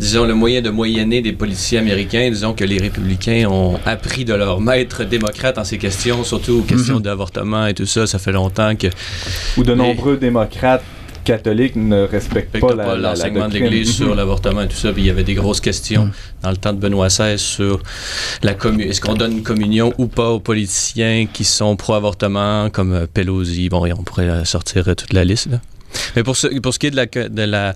[0.00, 4.34] disons, le moyen de moyenner des politiciens américains, disons que les républicains ont appris de
[4.34, 7.02] leurs maîtres démocrates en ces questions, surtout aux questions Mhm.
[7.02, 8.06] d'avortement et tout ça.
[8.06, 8.88] Ça fait longtemps que
[9.56, 10.82] Ou de les- nombreux démocrates
[11.22, 14.16] catholiques ne respectent pas, pas, l'enseignement de l'Église sur Mhm.
[14.16, 14.90] l'avortement et tout ça.
[14.90, 16.12] Puis il y avait des grosses questions Mhm.
[16.42, 17.82] dans le temps de Benoît XVI sur
[18.42, 22.94] la commu- est-ce qu'on donne une communion ou pas aux politiciens qui sont pro-avortement, comme
[22.94, 23.68] euh, Pelosi.
[23.68, 25.50] Bon, on pourrait euh, sortir euh, toute la liste.
[25.50, 25.58] là.
[26.16, 27.74] Mais pour ce, pour ce qui est de la, de la,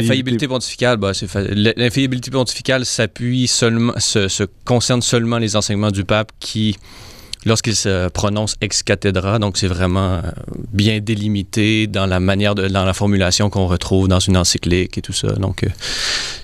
[0.00, 5.90] L'infaillibilité pontificale, bah, c'est fa- l'infaillibilité pontificale s'appuie seulement, se, se concerne seulement les enseignements
[5.90, 6.76] du pape qui,
[7.44, 10.20] lorsqu'il se prononce ex cathedra, donc c'est vraiment euh,
[10.72, 15.02] bien délimité dans la manière de, dans la formulation qu'on retrouve dans une encyclique et
[15.02, 15.28] tout ça.
[15.32, 15.68] Donc, euh,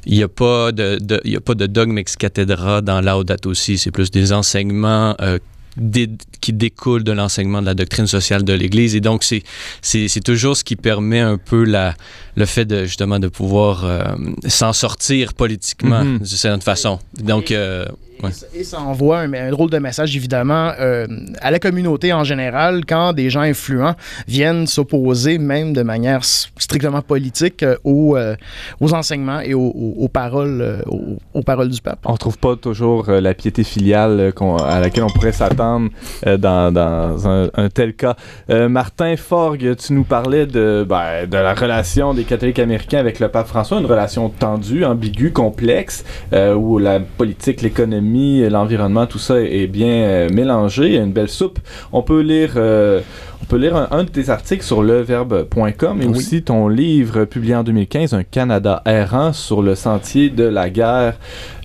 [0.05, 3.51] il n'y a pas de, de- y a pas de dogme ex cathedra dans Laudato
[3.51, 3.79] aussi.
[3.79, 5.39] C'est plus des enseignements euh,
[5.77, 6.11] dé-
[6.41, 8.95] qui découlent de l'enseignement de la doctrine sociale de l'Église.
[8.95, 9.43] Et donc, c'est,
[9.83, 11.95] c'est, c'est toujours ce qui permet un peu la,
[12.37, 14.05] le fait de justement de pouvoir euh,
[14.47, 16.19] s'en sortir politiquement Mhm.
[16.19, 16.99] d'une certaine façon.
[17.19, 17.87] Donc, euh,
[18.23, 18.31] Ouais.
[18.31, 21.07] Et ça- Et ça envoie un, un drôle de message, évidemment, euh,
[21.41, 23.95] à la communauté en général, quand des gens influents
[24.27, 28.35] viennent s'opposer, même de manière strictement politique, euh, aux, euh,
[28.81, 31.99] aux enseignements et aux, aux- aux paroles, aux, aux paroles du pape.
[32.05, 34.33] On trouve pas toujours la piété filiale
[34.67, 35.91] à laquelle on pourrait s'attendre
[36.25, 38.17] dans, dans un, un tel cas.
[38.49, 43.29] Martin Forgue, tu nous parlais de, ben, de la relation des catholiques américains avec le
[43.29, 46.05] pape François, une relation tendue, ambiguë, complexe,
[46.57, 50.87] où la politique, l'économie l'économie, l'environnement, tout ça est bien euh, mélangé.
[50.87, 51.59] Il y a une belle soupe.
[51.93, 53.01] On peut lire, euh,
[53.43, 56.17] on peut lire un, un de tes articles sur leverbe.com et Oui.
[56.17, 61.19] aussi ton livre publié en 2015, Un Canada errant sur le sentier de la guerre.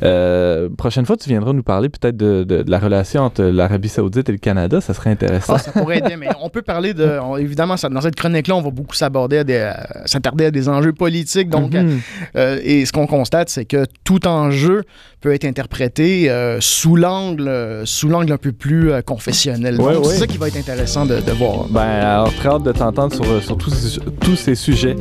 [0.04, 3.90] Euh, prochaine fois, tu viendras nous parler peut-être de, de- de la relation entre l'Arabie
[3.90, 4.82] Saoudite et le Canada.
[4.82, 5.54] Ça serait intéressant.
[5.56, 7.20] Ah, ça pourrait bien, mais on peut parler de.
[7.22, 9.72] on- évidemment, ça- dans cette chronique-là, on va beaucoup s'aborder à des,
[10.06, 11.50] s'attarder à des enjeux politiques.
[11.50, 12.00] Donc, Mhm.
[12.36, 14.84] euh, et ce qu'on constate, c'est que tout enjeu
[15.22, 19.80] peut être interprété euh, sous l'angle, euh, sous l'angle un peu plus euh, confessionnel.
[19.80, 20.12] Ouais, Donc, ouais.
[20.14, 21.66] c'est ça qui va être intéressant de, de voir.
[21.70, 24.96] Ben, alors, très hâte de t'entendre sur, sur tous, ces, tous ces sujets.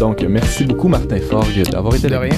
[0.00, 2.20] Donc, merci beaucoup, Martin Forgue, d'avoir été De là.
[2.20, 2.32] rien.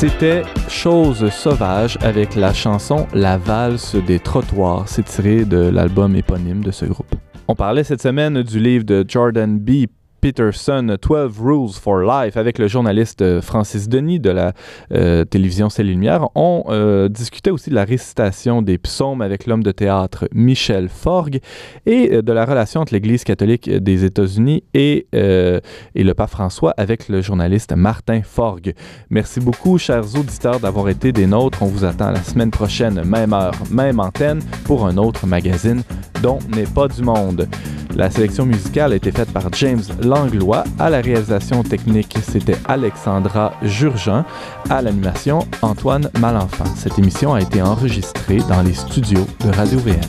[0.00, 4.88] C'était Chose sauvage avec la chanson La valse des trottoirs.
[4.88, 7.12] C'est tiré de l'album éponyme de ce groupe.
[7.48, 9.86] On parlait cette semaine du livre de Jordan B.
[10.20, 14.52] Peterson, 12 Rules for Life, avec le journaliste euh, Francis Denis de la
[14.92, 16.28] euh, télévision C'est Lumière.
[16.34, 21.40] On euh, discutait aussi de la récitation des psaumes avec l'homme de théâtre Michel Forgue
[21.86, 27.08] et de la relation entre l'Église catholique des États-Unis et, et le pape François avec
[27.08, 28.74] le journaliste Martin Forgue.
[29.10, 31.62] Merci beaucoup, chers auditeurs, d'avoir été des nôtres.
[31.62, 35.82] On vous attend la semaine prochaine, même heure, même antenne, pour un autre magazine
[36.22, 37.48] dont n'est pas du monde.
[37.96, 40.64] La sélection musicale a été faite par James Langlois.
[40.78, 44.24] À la réalisation technique, c'était Alexandra Jurgen.
[44.70, 46.64] À l'animation, Antoine Malenfant.
[46.76, 50.00] Cette émission a été enregistrée dans les studios de Radio-VM.